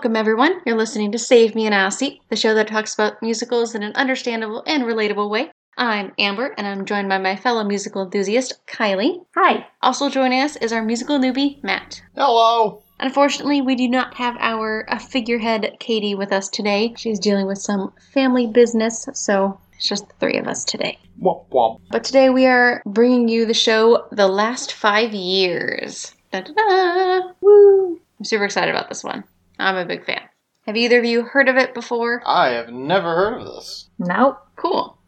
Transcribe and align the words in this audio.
Welcome, 0.00 0.16
everyone. 0.16 0.62
You're 0.64 0.78
listening 0.78 1.12
to 1.12 1.18
Save 1.18 1.54
Me 1.54 1.66
an 1.66 1.74
Aisle 1.74 1.90
Seat, 1.90 2.22
the 2.30 2.34
show 2.34 2.54
that 2.54 2.68
talks 2.68 2.94
about 2.94 3.20
musicals 3.20 3.74
in 3.74 3.82
an 3.82 3.92
understandable 3.96 4.62
and 4.66 4.84
relatable 4.84 5.28
way. 5.28 5.50
I'm 5.76 6.14
Amber, 6.18 6.54
and 6.56 6.66
I'm 6.66 6.86
joined 6.86 7.10
by 7.10 7.18
my 7.18 7.36
fellow 7.36 7.64
musical 7.64 8.04
enthusiast, 8.04 8.64
Kylie. 8.66 9.26
Hi. 9.36 9.66
Also 9.82 10.08
joining 10.08 10.40
us 10.40 10.56
is 10.56 10.72
our 10.72 10.82
musical 10.82 11.18
newbie, 11.18 11.62
Matt. 11.62 12.00
Hello. 12.14 12.82
Unfortunately, 12.98 13.60
we 13.60 13.74
do 13.74 13.88
not 13.88 14.14
have 14.14 14.38
our 14.40 14.86
uh, 14.88 14.98
figurehead, 14.98 15.76
Katie, 15.80 16.14
with 16.14 16.32
us 16.32 16.48
today. 16.48 16.94
She's 16.96 17.18
dealing 17.18 17.46
with 17.46 17.58
some 17.58 17.92
family 18.14 18.46
business, 18.46 19.06
so 19.12 19.60
it's 19.74 19.86
just 19.86 20.08
the 20.08 20.14
three 20.14 20.38
of 20.38 20.48
us 20.48 20.64
today. 20.64 20.98
Womp 21.20 21.46
womp. 21.50 21.82
But 21.90 22.04
today 22.04 22.30
we 22.30 22.46
are 22.46 22.82
bringing 22.86 23.28
you 23.28 23.44
the 23.44 23.52
show 23.52 24.06
The 24.12 24.28
Last 24.28 24.72
Five 24.72 25.12
Years. 25.12 26.14
Da-da-da. 26.32 27.32
Woo! 27.42 28.00
I'm 28.18 28.24
super 28.24 28.46
excited 28.46 28.74
about 28.74 28.88
this 28.88 29.04
one. 29.04 29.24
I'm 29.60 29.76
a 29.76 29.84
big 29.84 30.04
fan. 30.04 30.22
Have 30.66 30.76
either 30.76 30.98
of 30.98 31.04
you 31.04 31.22
heard 31.22 31.48
of 31.48 31.56
it 31.56 31.74
before? 31.74 32.22
I 32.26 32.50
have 32.50 32.68
never 32.70 33.14
heard 33.14 33.40
of 33.40 33.46
this. 33.46 33.88
Nope. 33.98 34.38
Cool. 34.56 34.98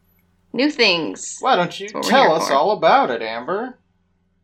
New 0.51 0.69
things. 0.69 1.37
Why 1.39 1.55
don't 1.55 1.79
you 1.79 1.87
That's 1.87 1.93
what 1.95 2.03
we're 2.05 2.09
tell 2.09 2.33
us 2.35 2.47
for. 2.47 2.53
all 2.53 2.71
about 2.71 3.11
it, 3.11 3.21
Amber? 3.21 3.77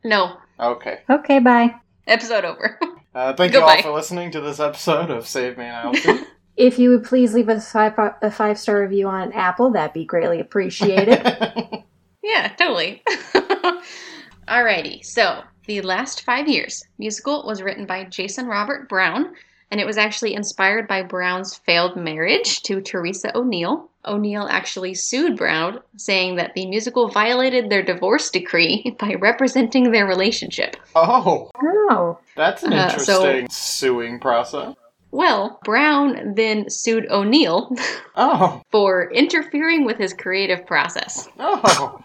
No. 0.03 0.37
Okay. 0.59 0.99
Okay, 1.09 1.39
bye. 1.39 1.75
Episode 2.07 2.45
over. 2.45 2.79
Uh, 3.13 3.33
thank 3.33 3.53
you 3.53 3.61
all 3.61 3.81
for 3.81 3.91
listening 3.91 4.31
to 4.31 4.39
this 4.41 4.59
episode 4.59 5.09
of 5.09 5.27
Save 5.27 5.57
Me 5.57 5.65
an 5.65 5.71
Aisle 5.75 5.93
Seat. 5.95 6.27
If 6.57 6.77
you 6.77 6.89
would 6.89 7.05
please 7.05 7.33
leave 7.33 7.47
us 7.47 7.71
five, 7.71 7.93
a 8.21 8.29
five 8.29 8.59
star 8.59 8.81
review 8.81 9.07
on 9.07 9.31
Apple, 9.31 9.71
that'd 9.71 9.93
be 9.93 10.03
greatly 10.03 10.41
appreciated. 10.41 11.21
yeah, 12.21 12.49
totally. 12.49 13.01
Alrighty, 14.47 15.05
so 15.05 15.43
The 15.67 15.81
Last 15.81 16.23
Five 16.23 16.49
Years 16.49 16.83
musical 16.97 17.45
was 17.45 17.61
written 17.61 17.85
by 17.85 18.03
Jason 18.03 18.47
Robert 18.47 18.89
Brown, 18.89 19.33
and 19.71 19.79
it 19.79 19.85
was 19.85 19.97
actually 19.97 20.33
inspired 20.33 20.87
by 20.87 21.01
Brown's 21.03 21.55
failed 21.55 21.95
marriage 21.95 22.61
to 22.63 22.81
Teresa 22.81 23.35
O'Neill. 23.37 23.89
O'Neill 24.05 24.47
actually 24.49 24.95
sued 24.95 25.35
Brown, 25.37 25.79
saying 25.97 26.37
that 26.37 26.53
the 26.55 26.65
musical 26.65 27.09
violated 27.09 27.69
their 27.69 27.83
divorce 27.83 28.29
decree 28.29 28.95
by 28.99 29.15
representing 29.15 29.91
their 29.91 30.05
relationship. 30.07 30.75
oh, 30.95 31.51
oh. 31.61 32.17
that's 32.35 32.63
an 32.63 32.73
Uh, 32.73 32.89
so- 32.97 33.21
interesting 33.25 33.49
suing 33.49 34.19
process. 34.19 34.75
Well, 35.11 35.59
Brown 35.63 36.35
then 36.35 36.69
sued 36.69 37.07
O'Neill 37.09 37.75
Oh, 38.15 38.61
for 38.71 39.09
interfering 39.11 39.83
with 39.83 39.97
his 39.97 40.13
creative 40.13 40.65
process. 40.67 41.27
oh. 41.39 41.99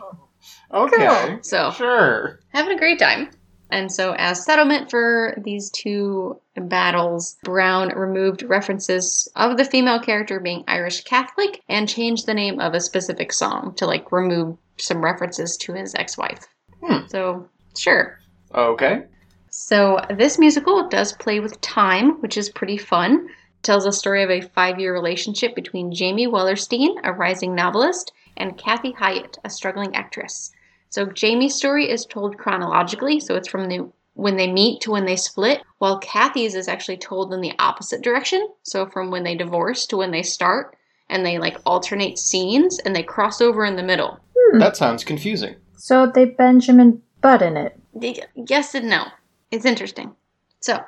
Okay. 0.72 1.38
So, 1.42 1.70
Sure. 1.70 2.40
having 2.52 2.74
a 2.74 2.78
great 2.78 2.98
time. 2.98 3.30
And 3.74 3.90
so, 3.90 4.14
as 4.16 4.44
settlement 4.44 4.88
for 4.88 5.34
these 5.36 5.68
two 5.68 6.40
battles, 6.54 7.36
Brown 7.42 7.88
removed 7.88 8.44
references 8.44 9.28
of 9.34 9.56
the 9.56 9.64
female 9.64 9.98
character 9.98 10.38
being 10.38 10.62
Irish 10.68 11.02
Catholic 11.02 11.60
and 11.68 11.88
changed 11.88 12.24
the 12.24 12.34
name 12.34 12.60
of 12.60 12.72
a 12.72 12.80
specific 12.80 13.32
song 13.32 13.74
to 13.78 13.86
like 13.86 14.12
remove 14.12 14.56
some 14.78 15.02
references 15.02 15.56
to 15.56 15.72
his 15.72 15.92
ex 15.96 16.16
wife. 16.16 16.46
Hmm. 16.84 17.08
So, 17.08 17.48
sure. 17.76 18.20
Okay. 18.54 19.06
So, 19.50 19.98
this 20.08 20.38
musical 20.38 20.88
does 20.88 21.12
play 21.12 21.40
with 21.40 21.60
time, 21.60 22.20
which 22.20 22.36
is 22.36 22.50
pretty 22.50 22.78
fun. 22.78 23.26
It 23.26 23.62
tells 23.64 23.86
a 23.86 23.92
story 23.92 24.22
of 24.22 24.30
a 24.30 24.40
five 24.40 24.78
year 24.78 24.92
relationship 24.92 25.56
between 25.56 25.92
Jamie 25.92 26.28
Wellerstein, 26.28 26.94
a 27.02 27.12
rising 27.12 27.56
novelist, 27.56 28.12
and 28.36 28.56
Kathy 28.56 28.92
Hyatt, 28.92 29.36
a 29.44 29.50
struggling 29.50 29.96
actress. 29.96 30.52
So, 30.94 31.06
Jamie's 31.06 31.56
story 31.56 31.90
is 31.90 32.06
told 32.06 32.38
chronologically, 32.38 33.18
so 33.18 33.34
it's 33.34 33.48
from 33.48 33.68
the 33.68 33.90
when 34.12 34.36
they 34.36 34.46
meet 34.46 34.80
to 34.82 34.92
when 34.92 35.06
they 35.06 35.16
split, 35.16 35.60
while 35.78 35.98
Kathy's 35.98 36.54
is 36.54 36.68
actually 36.68 36.98
told 36.98 37.34
in 37.34 37.40
the 37.40 37.52
opposite 37.58 38.00
direction, 38.00 38.48
so 38.62 38.86
from 38.86 39.10
when 39.10 39.24
they 39.24 39.34
divorce 39.34 39.86
to 39.86 39.96
when 39.96 40.12
they 40.12 40.22
start, 40.22 40.76
and 41.10 41.26
they 41.26 41.36
like 41.36 41.58
alternate 41.66 42.16
scenes 42.16 42.78
and 42.78 42.94
they 42.94 43.02
cross 43.02 43.40
over 43.40 43.64
in 43.64 43.74
the 43.74 43.82
middle. 43.82 44.20
That 44.52 44.76
sounds 44.76 45.02
confusing. 45.02 45.56
So 45.76 46.06
they 46.06 46.26
Benjamin 46.26 47.02
Button 47.20 47.56
it. 47.56 47.76
Y- 47.92 48.20
Yes 48.36 48.76
and 48.76 48.88
no. 48.88 49.06
It's 49.50 49.64
interesting. 49.64 50.14
So, 50.60 50.78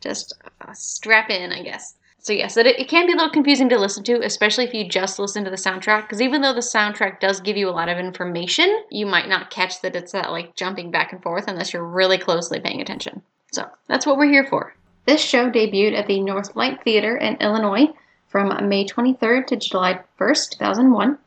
just 0.00 0.32
uh, 0.62 0.72
strap 0.72 1.28
in, 1.28 1.52
I 1.52 1.62
guess. 1.62 1.96
So, 2.22 2.34
yes, 2.34 2.58
it, 2.58 2.66
it 2.66 2.88
can 2.88 3.06
be 3.06 3.12
a 3.12 3.16
little 3.16 3.30
confusing 3.30 3.70
to 3.70 3.78
listen 3.78 4.04
to, 4.04 4.22
especially 4.22 4.64
if 4.64 4.74
you 4.74 4.86
just 4.86 5.18
listen 5.18 5.42
to 5.44 5.50
the 5.50 5.56
soundtrack, 5.56 6.02
because 6.02 6.20
even 6.20 6.42
though 6.42 6.52
the 6.52 6.60
soundtrack 6.60 7.18
does 7.18 7.40
give 7.40 7.56
you 7.56 7.68
a 7.68 7.72
lot 7.72 7.88
of 7.88 7.96
information, 7.96 8.84
you 8.90 9.06
might 9.06 9.28
not 9.28 9.50
catch 9.50 9.80
that 9.80 9.96
it's 9.96 10.12
that, 10.12 10.30
like, 10.30 10.54
jumping 10.54 10.90
back 10.90 11.12
and 11.12 11.22
forth 11.22 11.48
unless 11.48 11.72
you're 11.72 11.84
really 11.84 12.18
closely 12.18 12.60
paying 12.60 12.82
attention. 12.82 13.22
So, 13.52 13.66
that's 13.88 14.04
what 14.04 14.18
we're 14.18 14.30
here 14.30 14.46
for. 14.46 14.74
This 15.06 15.22
show 15.22 15.50
debuted 15.50 15.98
at 15.98 16.06
the 16.06 16.20
North 16.20 16.54
Light 16.54 16.84
Theater 16.84 17.16
in 17.16 17.36
Illinois 17.36 17.86
from 18.28 18.68
May 18.68 18.84
23rd 18.84 19.46
to 19.46 19.56
July 19.56 20.00
1st, 20.18 20.58
2001. 20.58 21.18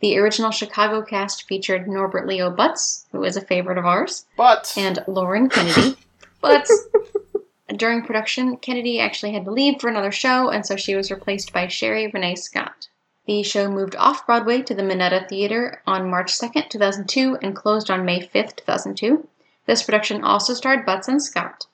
The 0.00 0.18
original 0.18 0.50
Chicago 0.50 1.02
cast 1.02 1.48
featured 1.48 1.88
Norbert 1.88 2.26
Leo 2.26 2.54
Butz, 2.54 3.06
who 3.12 3.24
is 3.24 3.36
a 3.36 3.40
favorite 3.40 3.78
of 3.78 3.86
ours, 3.86 4.26
But 4.36 4.74
and 4.76 4.98
Lauren 5.06 5.48
Kennedy. 5.48 5.96
But 6.40 6.66
during 7.78 8.02
production, 8.02 8.56
Kennedy 8.56 8.98
actually 8.98 9.32
had 9.32 9.44
to 9.44 9.50
leave 9.50 9.80
for 9.80 9.88
another 9.88 10.10
show, 10.10 10.48
and 10.50 10.66
so 10.66 10.76
she 10.76 10.94
was 10.94 11.10
replaced 11.10 11.52
by 11.52 11.68
Sherie 11.68 12.10
Rene 12.12 12.34
Scott. 12.34 12.88
The 13.26 13.42
show 13.42 13.70
moved 13.70 13.94
off 13.96 14.26
Broadway 14.26 14.62
to 14.62 14.74
the 14.74 14.82
Minetta 14.82 15.26
Theater 15.28 15.80
on 15.86 16.10
March 16.10 16.36
2, 16.38 16.50
2002, 16.68 17.38
and 17.40 17.54
closed 17.54 17.90
on 17.90 18.04
May 18.04 18.20
5, 18.20 18.56
2002. 18.56 19.28
This 19.66 19.84
production 19.84 20.24
also 20.24 20.54
starred 20.54 20.84
Butz 20.84 21.06
and 21.06 21.22
Scott. 21.22 21.66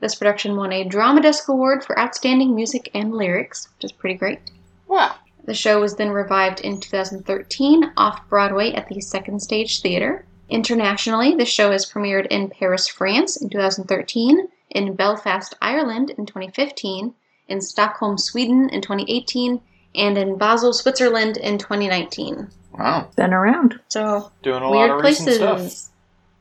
This 0.00 0.14
production 0.14 0.56
won 0.56 0.72
a 0.72 0.84
Drama 0.84 1.22
Desk 1.22 1.48
Award 1.48 1.82
for 1.82 1.98
Outstanding 1.98 2.54
Music 2.54 2.90
and 2.92 3.14
Lyrics, 3.14 3.68
which 3.76 3.84
is 3.84 3.92
pretty 3.92 4.16
great. 4.16 4.40
wow. 4.86 5.14
The 5.44 5.54
show 5.54 5.80
was 5.80 5.96
then 5.96 6.10
revived 6.10 6.60
in 6.60 6.78
2013 6.78 7.92
off 7.96 8.28
Broadway 8.28 8.72
at 8.72 8.88
the 8.88 9.00
Second 9.00 9.40
Stage 9.40 9.80
Theater. 9.80 10.24
Internationally, 10.48 11.34
the 11.34 11.46
show 11.46 11.72
has 11.72 11.90
premiered 11.90 12.26
in 12.26 12.50
Paris, 12.50 12.86
France 12.86 13.40
in 13.40 13.48
2013, 13.48 14.48
in 14.74 14.94
Belfast, 14.94 15.54
Ireland 15.62 16.10
in 16.10 16.26
2015, 16.26 17.14
in 17.48 17.60
Stockholm, 17.60 18.18
Sweden 18.18 18.68
in 18.70 18.80
2018, 18.80 19.60
and 19.94 20.18
in 20.18 20.38
Basel, 20.38 20.72
Switzerland 20.72 21.36
in 21.36 21.58
2019. 21.58 22.48
Wow. 22.78 23.08
Been 23.16 23.32
around. 23.34 23.78
So, 23.88 24.32
Doing 24.42 24.62
a 24.62 24.68
lot 24.68 24.76
weird 24.78 24.90
of 24.92 25.00
places. 25.00 25.26
recent 25.26 25.70
stuff. 25.70 25.92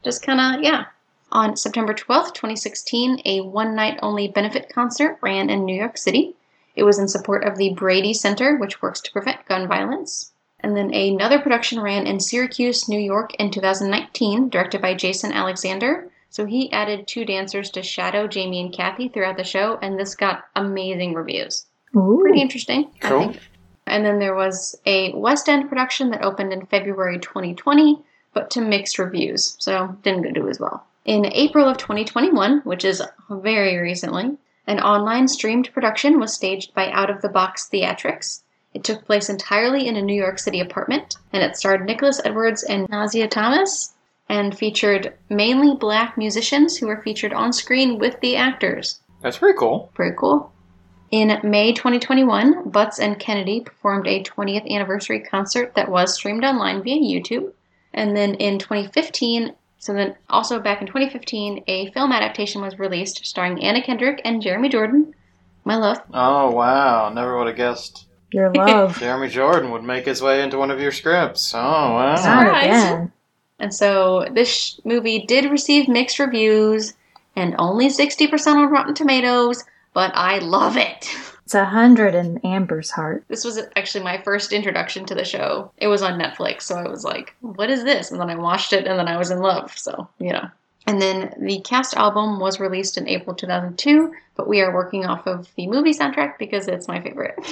Just 0.03 0.25
kind 0.25 0.39
of, 0.57 0.63
yeah. 0.63 0.85
On 1.31 1.55
September 1.55 1.93
12th, 1.93 2.33
2016, 2.33 3.21
a 3.25 3.41
one 3.41 3.75
night 3.75 3.99
only 4.01 4.27
benefit 4.27 4.69
concert 4.73 5.17
ran 5.21 5.49
in 5.49 5.65
New 5.65 5.75
York 5.75 5.97
City. 5.97 6.35
It 6.75 6.83
was 6.83 6.99
in 6.99 7.07
support 7.07 7.43
of 7.43 7.57
the 7.57 7.73
Brady 7.73 8.13
Center, 8.13 8.57
which 8.57 8.81
works 8.81 9.01
to 9.01 9.11
prevent 9.11 9.45
gun 9.45 9.67
violence. 9.67 10.31
And 10.59 10.75
then 10.77 10.93
another 10.93 11.39
production 11.39 11.81
ran 11.81 12.05
in 12.05 12.19
Syracuse, 12.19 12.87
New 12.87 12.99
York 12.99 13.33
in 13.35 13.49
2019, 13.49 14.49
directed 14.49 14.81
by 14.81 14.93
Jason 14.93 15.31
Alexander. 15.31 16.10
So 16.31 16.45
he 16.45 16.71
added 16.71 17.07
two 17.07 17.25
dancers 17.25 17.69
to 17.71 17.83
shadow 17.83 18.25
Jamie 18.25 18.61
and 18.61 18.73
Kathy 18.73 19.09
throughout 19.09 19.35
the 19.37 19.43
show, 19.43 19.77
and 19.81 19.99
this 19.99 20.15
got 20.15 20.45
amazing 20.55 21.13
reviews 21.13 21.65
Ooh. 21.95 22.19
pretty 22.21 22.41
interesting. 22.41 22.89
I 23.03 23.07
Cool. 23.07 23.19
think. 23.19 23.41
And 23.85 24.05
then 24.05 24.19
there 24.19 24.33
was 24.35 24.79
a 24.85 25.11
West 25.13 25.49
End 25.49 25.67
production 25.67 26.09
that 26.11 26.23
opened 26.23 26.53
in 26.53 26.65
February 26.67 27.19
2020, 27.19 27.99
but 28.33 28.49
to 28.51 28.61
mixed 28.61 28.97
reviews, 28.97 29.57
so 29.59 29.97
didn't 30.03 30.21
go 30.21 30.31
do 30.31 30.47
as 30.47 30.59
well. 30.59 30.85
In 31.03 31.25
April 31.25 31.67
of 31.67 31.77
2021, 31.77 32.59
which 32.59 32.85
is 32.85 33.03
very 33.29 33.77
recently, 33.77 34.37
an 34.67 34.79
online 34.79 35.27
streamed 35.27 35.73
production 35.73 36.17
was 36.19 36.33
staged 36.33 36.73
by 36.73 36.89
Out 36.91 37.09
of 37.09 37.21
the 37.21 37.27
Box 37.29 37.67
Theatrics. 37.71 38.43
It 38.73 38.85
took 38.85 39.03
place 39.03 39.29
entirely 39.29 39.85
in 39.85 39.97
a 39.97 40.01
New 40.01 40.15
York 40.15 40.39
City 40.39 40.61
apartment, 40.61 41.17
and 41.33 41.43
it 41.43 41.57
starred 41.57 41.85
Nicholas 41.85 42.21
Edwards 42.23 42.63
and 42.63 42.87
Nasia 42.87 43.29
Thomas, 43.29 43.93
and 44.31 44.57
featured 44.57 45.13
mainly 45.29 45.75
black 45.75 46.17
musicians 46.17 46.77
who 46.77 46.87
were 46.87 47.01
featured 47.03 47.33
on 47.33 47.51
screen 47.51 47.99
with 47.99 48.17
the 48.21 48.37
actors. 48.37 49.01
That's 49.21 49.37
pretty 49.37 49.57
cool. 49.59 49.91
Pretty 49.93 50.15
cool. 50.17 50.53
In 51.11 51.37
May 51.43 51.73
2021, 51.73 52.71
Butz 52.71 52.97
and 52.97 53.19
Kennedy 53.19 53.59
performed 53.59 54.07
a 54.07 54.23
20th 54.23 54.73
anniversary 54.73 55.19
concert 55.19 55.75
that 55.75 55.91
was 55.91 56.15
streamed 56.15 56.45
online 56.45 56.81
via 56.81 56.95
YouTube. 56.95 57.51
And 57.93 58.15
then 58.15 58.35
in 58.35 58.57
2015, 58.57 59.53
so 59.79 59.93
then 59.93 60.15
also 60.29 60.61
back 60.61 60.79
in 60.79 60.87
2015, 60.87 61.65
a 61.67 61.91
film 61.91 62.13
adaptation 62.13 62.61
was 62.61 62.79
released 62.79 63.25
starring 63.25 63.61
Anna 63.61 63.83
Kendrick 63.83 64.21
and 64.23 64.41
Jeremy 64.41 64.69
Jordan. 64.69 65.13
My 65.65 65.75
love. 65.75 65.97
Oh 66.13 66.51
wow. 66.51 67.09
Never 67.09 67.37
would 67.37 67.47
have 67.47 67.57
guessed 67.57 68.07
Your 68.31 68.49
love. 68.53 68.97
Jeremy 68.99 69.27
Jordan 69.27 69.71
would 69.71 69.83
make 69.83 70.05
his 70.05 70.21
way 70.21 70.41
into 70.41 70.57
one 70.57 70.71
of 70.71 70.79
your 70.79 70.93
scripts. 70.93 71.53
Oh 71.53 71.59
wow. 71.59 72.15
Not 72.15 72.19
Surprise. 72.19 73.09
And 73.61 73.73
so 73.73 74.27
this 74.33 74.49
sh- 74.49 74.73
movie 74.83 75.25
did 75.25 75.49
receive 75.49 75.87
mixed 75.87 76.19
reviews 76.19 76.93
and 77.35 77.55
only 77.59 77.87
60% 77.87 78.55
on 78.55 78.69
Rotten 78.69 78.95
Tomatoes, 78.95 79.63
but 79.93 80.11
I 80.15 80.39
love 80.39 80.75
it. 80.75 81.09
It's 81.43 81.55
a 81.55 81.65
hundred 81.65 82.15
in 82.15 82.37
Amber's 82.45 82.91
heart. 82.91 83.25
This 83.27 83.43
was 83.43 83.59
actually 83.75 84.05
my 84.05 84.21
first 84.21 84.53
introduction 84.53 85.05
to 85.05 85.15
the 85.15 85.25
show. 85.25 85.69
It 85.79 85.87
was 85.87 86.01
on 86.01 86.17
Netflix, 86.17 86.61
so 86.61 86.75
I 86.75 86.87
was 86.87 87.03
like, 87.03 87.35
what 87.41 87.69
is 87.69 87.83
this? 87.83 88.09
And 88.09 88.21
then 88.21 88.29
I 88.29 88.35
watched 88.35 88.71
it 88.71 88.87
and 88.87 88.97
then 88.97 89.09
I 89.09 89.17
was 89.17 89.31
in 89.31 89.39
love. 89.39 89.77
So, 89.77 90.07
you 90.17 90.31
know, 90.31 90.47
And 90.87 91.01
then 91.01 91.33
the 91.41 91.59
cast 91.59 91.97
album 91.97 92.39
was 92.39 92.61
released 92.61 92.97
in 92.97 93.05
April 93.05 93.35
2002, 93.35 94.13
but 94.37 94.47
we 94.47 94.61
are 94.61 94.73
working 94.73 95.05
off 95.05 95.27
of 95.27 95.53
the 95.55 95.67
movie 95.67 95.93
soundtrack 95.93 96.37
because 96.37 96.69
it's 96.69 96.87
my 96.87 97.01
favorite. 97.01 97.37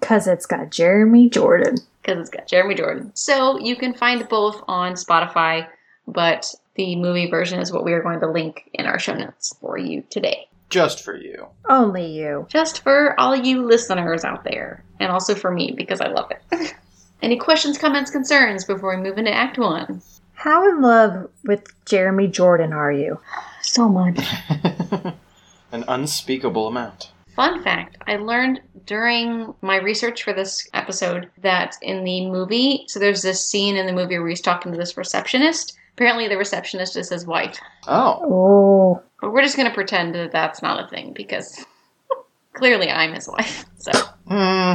Because 0.00 0.26
it's 0.26 0.46
got 0.46 0.70
Jeremy 0.70 1.28
Jordan. 1.28 1.76
Because 2.02 2.20
it's 2.20 2.30
got 2.30 2.46
Jeremy 2.46 2.74
Jordan. 2.74 3.10
So 3.14 3.58
you 3.58 3.76
can 3.76 3.94
find 3.94 4.28
both 4.28 4.62
on 4.68 4.94
Spotify, 4.94 5.68
but 6.06 6.54
the 6.74 6.96
movie 6.96 7.28
version 7.28 7.60
is 7.60 7.72
what 7.72 7.84
we 7.84 7.92
are 7.92 8.02
going 8.02 8.20
to 8.20 8.30
link 8.30 8.70
in 8.72 8.86
our 8.86 8.98
show 8.98 9.14
notes 9.14 9.54
for 9.60 9.76
you 9.76 10.04
today. 10.10 10.48
Just 10.70 11.02
for 11.02 11.16
you. 11.16 11.46
Only 11.68 12.06
you. 12.06 12.46
Just 12.48 12.82
for 12.82 13.18
all 13.18 13.34
you 13.34 13.64
listeners 13.64 14.24
out 14.24 14.44
there, 14.44 14.84
and 15.00 15.10
also 15.10 15.34
for 15.34 15.50
me 15.50 15.72
because 15.72 16.00
I 16.00 16.08
love 16.08 16.30
it. 16.30 16.74
Any 17.22 17.36
questions, 17.36 17.78
comments, 17.78 18.10
concerns 18.10 18.64
before 18.64 18.94
we 18.96 19.02
move 19.02 19.18
into 19.18 19.32
Act 19.32 19.58
1? 19.58 20.00
How 20.34 20.68
in 20.68 20.80
love 20.80 21.28
with 21.44 21.72
Jeremy 21.84 22.28
Jordan 22.28 22.72
are 22.72 22.92
you? 22.92 23.18
So 23.60 23.88
much. 23.88 24.20
An 25.72 25.84
unspeakable 25.88 26.68
amount. 26.68 27.10
Fun 27.38 27.62
fact 27.62 27.96
I 28.08 28.16
learned 28.16 28.60
during 28.84 29.54
my 29.62 29.76
research 29.76 30.24
for 30.24 30.32
this 30.32 30.68
episode 30.74 31.30
that 31.40 31.76
in 31.80 32.02
the 32.02 32.28
movie, 32.28 32.84
so 32.88 32.98
there's 32.98 33.22
this 33.22 33.48
scene 33.48 33.76
in 33.76 33.86
the 33.86 33.92
movie 33.92 34.18
where 34.18 34.28
he's 34.28 34.40
talking 34.40 34.72
to 34.72 34.76
this 34.78 34.96
receptionist. 34.96 35.78
Apparently, 35.92 36.26
the 36.26 36.36
receptionist 36.36 36.96
is 36.96 37.10
his 37.10 37.26
wife. 37.26 37.56
Oh. 37.86 38.18
Oh. 38.24 39.02
But 39.20 39.32
we're 39.32 39.42
just 39.42 39.56
going 39.56 39.68
to 39.68 39.74
pretend 39.74 40.16
that 40.16 40.32
that's 40.32 40.62
not 40.62 40.84
a 40.84 40.88
thing 40.88 41.12
because 41.12 41.64
clearly 42.54 42.90
I'm 42.90 43.14
his 43.14 43.28
wife. 43.28 43.66
So. 43.76 43.92
Hmm. 44.26 44.74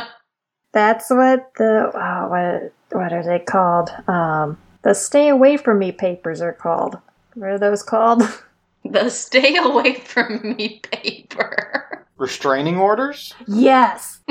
That's 0.72 1.08
what 1.08 1.50
the 1.56 1.92
oh, 1.94 2.28
what 2.28 2.72
what 2.90 3.12
are 3.14 3.24
they 3.24 3.38
called? 3.38 3.88
Um, 4.06 4.58
the 4.82 4.92
stay 4.92 5.28
away 5.28 5.56
from 5.56 5.78
me 5.78 5.92
papers 5.92 6.42
are 6.42 6.52
called. 6.52 6.98
What 7.32 7.48
are 7.48 7.58
those 7.58 7.82
called? 7.82 8.22
the 8.84 9.08
stay 9.10 9.56
away 9.56 9.94
from 9.94 10.54
me 10.56 10.80
paper. 10.90 12.06
Restraining 12.16 12.78
orders? 12.78 13.34
yes. 13.46 14.20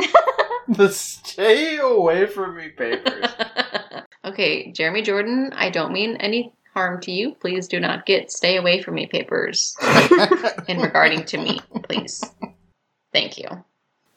The 0.66 0.90
stay 0.90 1.78
away 1.78 2.26
from 2.26 2.56
me 2.56 2.70
papers. 2.70 3.30
okay, 4.26 4.72
Jeremy 4.72 5.02
Jordan, 5.02 5.52
I 5.54 5.70
don't 5.70 5.92
mean 5.92 6.16
any 6.18 6.54
harm 6.74 7.02
to 7.02 7.12
you. 7.12 7.36
Please 7.36 7.68
do 7.68 7.82
not 7.82 8.06
get 8.06 8.32
stay 8.32 8.56
away 8.56 8.82
from 8.82 8.96
me 8.96 9.06
papers 9.08 9.76
in 10.70 10.80
regarding 10.80 11.26
to 11.26 11.38
me, 11.38 11.60
please. 11.84 12.24
Thank 13.12 13.38
you. 13.38 13.50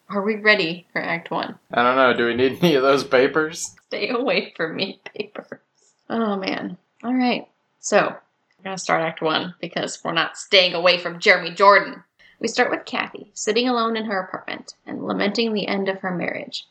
Are 0.09 0.23
we 0.23 0.37
ready 0.37 0.87
for 0.93 1.03
Act 1.03 1.33
1? 1.33 1.59
I 1.73 1.83
don't 1.83 1.97
know. 1.97 2.17
Do 2.17 2.27
we 2.27 2.35
need 2.37 2.59
any 2.63 2.77
of 2.77 2.85
those 2.85 3.03
papers? 3.03 3.75
Stay 3.89 4.11
away 4.11 4.55
from 4.57 4.77
me 4.77 5.01
papers. 5.17 5.59
Oh 6.09 6.37
man. 6.37 6.79
All 7.03 7.13
right. 7.15 7.49
So, 7.81 8.15
we're 8.67 8.71
going 8.71 8.79
to 8.79 8.83
start 8.83 9.03
Act 9.03 9.23
1 9.23 9.55
because 9.61 10.03
we're 10.03 10.11
not 10.11 10.37
staying 10.37 10.75
away 10.75 10.99
from 10.99 11.21
Jeremy 11.21 11.53
Jordan. 11.53 12.03
We 12.41 12.49
start 12.49 12.69
with 12.69 12.85
Kathy, 12.85 13.31
sitting 13.33 13.69
alone 13.69 13.97
in 13.97 14.07
her 14.07 14.19
apartment 14.19 14.75
and 14.85 15.05
lamenting 15.05 15.53
the 15.53 15.69
end 15.69 15.89
of 15.89 16.01
her 16.01 16.11
marriage. 16.11 16.67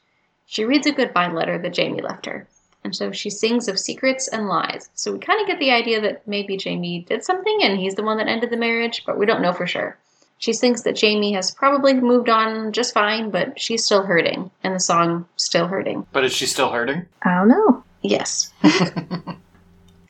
She 0.46 0.66
reads 0.66 0.86
a 0.88 0.92
goodbye 0.92 1.32
letter 1.32 1.58
that 1.58 1.74
Jamie 1.74 2.02
left 2.02 2.26
her, 2.26 2.50
and 2.84 2.94
so 2.94 3.14
she 3.14 3.30
sings 3.30 3.70
of 3.70 3.80
secrets 3.80 4.28
and 4.28 4.50
lies. 4.50 4.90
So 4.94 5.14
we 5.14 5.20
kind 5.20 5.40
of 5.40 5.48
get 5.48 5.58
the 5.60 5.72
idea 5.72 6.02
that 6.02 6.28
maybe 6.28 6.58
Jamie 6.58 7.06
did 7.08 7.24
something 7.24 7.60
and 7.64 7.80
he's 7.80 7.96
the 7.96 8.04
one 8.04 8.18
that 8.18 8.28
ended 8.28 8.50
the 8.50 8.58
marriage, 8.58 9.04
but 9.06 9.18
we 9.18 9.26
don't 9.26 9.42
know 9.42 9.54
for 9.54 9.66
sure. 9.66 9.98
She 10.38 10.52
thinks 10.52 10.82
that 10.82 10.98
Jamie 10.98 11.32
has 11.32 11.52
probably 11.52 11.94
moved 11.94 12.28
on 12.28 12.74
just 12.74 12.94
fine, 12.94 13.30
but 13.30 13.58
she's 13.58 13.86
still 13.86 14.04
hurting, 14.04 14.52
and 14.66 14.76
the 14.76 14.82
song 14.82 15.28
Still 15.38 15.68
Hurting. 15.68 16.08
But 16.12 16.26
is 16.26 16.34
she 16.34 16.46
still 16.46 16.72
hurting? 16.72 17.06
I 17.22 17.36
don't 17.36 17.48
know. 17.48 17.86
Yes. 18.02 18.52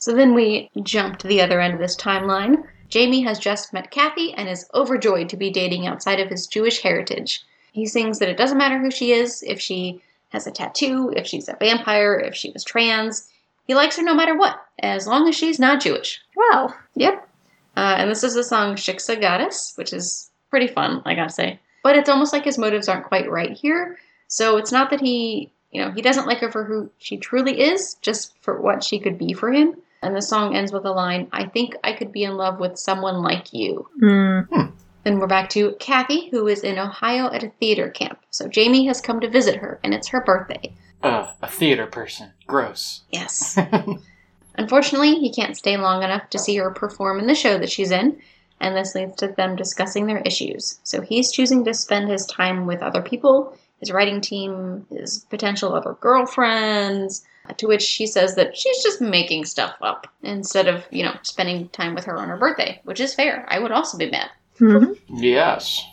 so 0.06 0.14
then 0.14 0.36
we 0.36 0.70
jump 0.84 1.18
to 1.18 1.28
the 1.28 1.42
other 1.42 1.60
end 1.60 1.74
of 1.74 1.80
this 1.80 1.96
timeline. 1.96 2.64
Jamie 2.90 3.24
has 3.24 3.40
just 3.40 3.74
met 3.74 3.90
Kathy 3.90 4.36
and 4.36 4.48
is 4.48 4.70
overjoyed 4.76 5.30
to 5.30 5.36
be 5.36 5.50
dating 5.50 5.88
outside 5.88 6.20
of 6.20 6.30
his 6.30 6.46
Jewish 6.46 6.84
heritage. 6.84 7.44
He 7.72 7.88
sings 7.88 8.20
that 8.20 8.30
it 8.30 8.38
doesn't 8.38 8.60
matter 8.60 8.78
who 8.78 8.92
she 8.92 9.14
is, 9.14 9.42
if 9.42 9.60
she 9.60 10.04
has 10.30 10.46
a 10.46 10.52
tattoo, 10.52 11.12
if 11.16 11.26
she's 11.26 11.50
a 11.50 11.58
vampire, 11.60 12.20
if 12.20 12.36
she 12.36 12.52
was 12.52 12.64
trans. 12.64 13.28
He 13.66 13.74
likes 13.74 13.98
her 13.98 14.04
no 14.04 14.14
matter 14.14 14.38
what, 14.38 14.64
as 14.78 15.08
long 15.08 15.28
as 15.28 15.36
she's 15.36 15.58
not 15.58 15.82
Jewish. 15.82 16.22
Wow. 16.36 16.76
Yep. 16.94 17.28
Uh, 17.76 17.96
and 17.98 18.12
this 18.12 18.24
is 18.24 18.36
the 18.36 18.44
song 18.44 18.76
Shiksa 18.76 19.20
Goddess, 19.20 19.74
which 19.74 19.92
is 19.92 20.30
pretty 20.52 20.68
fun, 20.68 21.02
I 21.06 21.16
gotta 21.16 21.32
say. 21.32 21.60
But 21.82 21.96
it's 21.96 22.10
almost 22.10 22.32
like 22.32 22.44
his 22.44 22.60
motives 22.60 22.88
aren't 22.88 23.08
quite 23.08 23.28
right 23.28 23.54
here. 23.54 23.98
So 24.28 24.58
it's 24.58 24.72
not 24.72 24.92
that 24.92 25.02
he, 25.02 25.52
you 25.72 25.82
know, 25.82 25.90
he 25.90 26.04
doesn't 26.04 26.28
like 26.28 26.42
her 26.42 26.52
for 26.52 26.64
who 26.64 26.92
she 27.00 27.18
truly 27.18 27.60
is, 27.60 27.96
just 28.04 28.36
for 28.42 28.62
what 28.62 28.84
she 28.84 29.00
could 29.00 29.18
be 29.18 29.34
for 29.34 29.52
him. 29.52 29.78
And 30.02 30.16
the 30.16 30.22
song 30.22 30.56
ends 30.56 30.72
with 30.72 30.86
a 30.86 30.92
line 30.92 31.28
I 31.32 31.46
think 31.48 31.76
I 31.84 31.94
could 31.94 32.12
be 32.12 32.24
in 32.24 32.36
love 32.38 32.60
with 32.60 32.78
someone 32.78 33.22
like 33.24 33.54
you. 33.54 33.88
mm, 34.02 34.72
Then 35.04 35.20
we're 35.20 35.28
back 35.28 35.50
to 35.52 35.74
Kathy, 35.80 36.30
who 36.30 36.48
is 36.48 36.62
in 36.64 36.78
Ohio 36.78 37.32
at 37.32 37.44
a 37.44 37.50
theater 37.60 37.90
camp. 37.90 38.20
So 38.30 38.48
Jamie 38.48 38.86
has 38.88 39.02
come 39.02 39.20
to 39.22 39.30
visit 39.30 39.56
her, 39.58 39.80
and 39.84 39.94
it's 39.94 40.08
her 40.10 40.22
birthday. 40.24 40.76
Ugh, 41.04 41.28
a 41.42 41.48
theater 41.48 41.86
person. 41.88 42.32
Gross. 42.48 43.02
Yes. 43.12 43.58
Unfortunately, 44.58 45.16
he 45.16 45.32
can't 45.34 45.58
stay 45.58 45.76
long 45.78 46.02
enough 46.04 46.30
to 46.30 46.40
see 46.40 46.56
her 46.58 46.72
perform 46.72 47.20
in 47.20 47.28
the 47.28 47.36
show 47.36 47.58
that 47.58 47.70
she's 47.72 47.92
in, 47.92 48.20
and 48.62 48.76
this 48.76 48.96
leads 48.96 49.16
to 49.18 49.28
them 49.28 49.56
discussing 49.56 50.08
their 50.08 50.20
issues. 50.20 50.80
So 50.84 51.02
he's 51.02 51.32
choosing 51.32 51.66
to 51.66 51.74
spend 51.74 52.10
his 52.10 52.26
time 52.26 52.66
with 52.66 52.82
other 52.82 53.02
people, 53.02 53.58
his 53.86 53.94
writing 53.94 54.20
team, 54.20 54.86
his 54.90 55.26
potential 55.30 55.76
other 55.76 55.96
girlfriends, 56.02 57.24
to 57.58 57.68
which 57.68 57.84
she 57.84 58.08
says 58.08 58.36
that 58.36 58.58
she's 58.58 58.82
just 58.82 59.00
making 59.00 59.46
stuff 59.46 59.76
up 59.80 60.08
instead 60.24 60.68
of, 60.68 60.84
you 60.90 61.04
know, 61.04 61.16
spending 61.22 61.70
time 61.70 61.94
with 61.94 62.06
her 62.06 62.18
on 62.18 62.30
her 62.30 62.38
birthday, 62.38 62.82
which 62.84 63.00
is 63.00 63.14
fair. 63.14 63.46
I 63.48 63.60
would 63.60 63.72
also 63.72 63.98
be 63.98 64.10
mad. 64.10 64.32
mhm. 64.60 64.98
yes. 65.10 65.84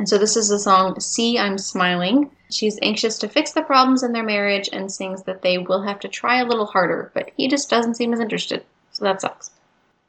And 0.00 0.08
so 0.08 0.18
this 0.18 0.36
is 0.36 0.48
the 0.48 0.58
song 0.58 0.98
See 0.98 1.38
I'm 1.38 1.58
Smiling. 1.58 2.30
She's 2.50 2.78
anxious 2.82 3.18
to 3.18 3.28
fix 3.28 3.52
the 3.52 3.62
problems 3.62 4.02
in 4.02 4.12
their 4.12 4.24
marriage 4.24 4.68
and 4.72 4.90
sings 4.90 5.22
that 5.24 5.42
they 5.42 5.58
will 5.58 5.82
have 5.82 6.00
to 6.00 6.08
try 6.08 6.40
a 6.40 6.46
little 6.46 6.66
harder, 6.66 7.12
but 7.14 7.30
he 7.36 7.46
just 7.46 7.70
doesn't 7.70 7.94
seem 7.94 8.12
as 8.12 8.20
interested. 8.20 8.64
So 8.90 9.04
that 9.04 9.20
sucks. 9.20 9.50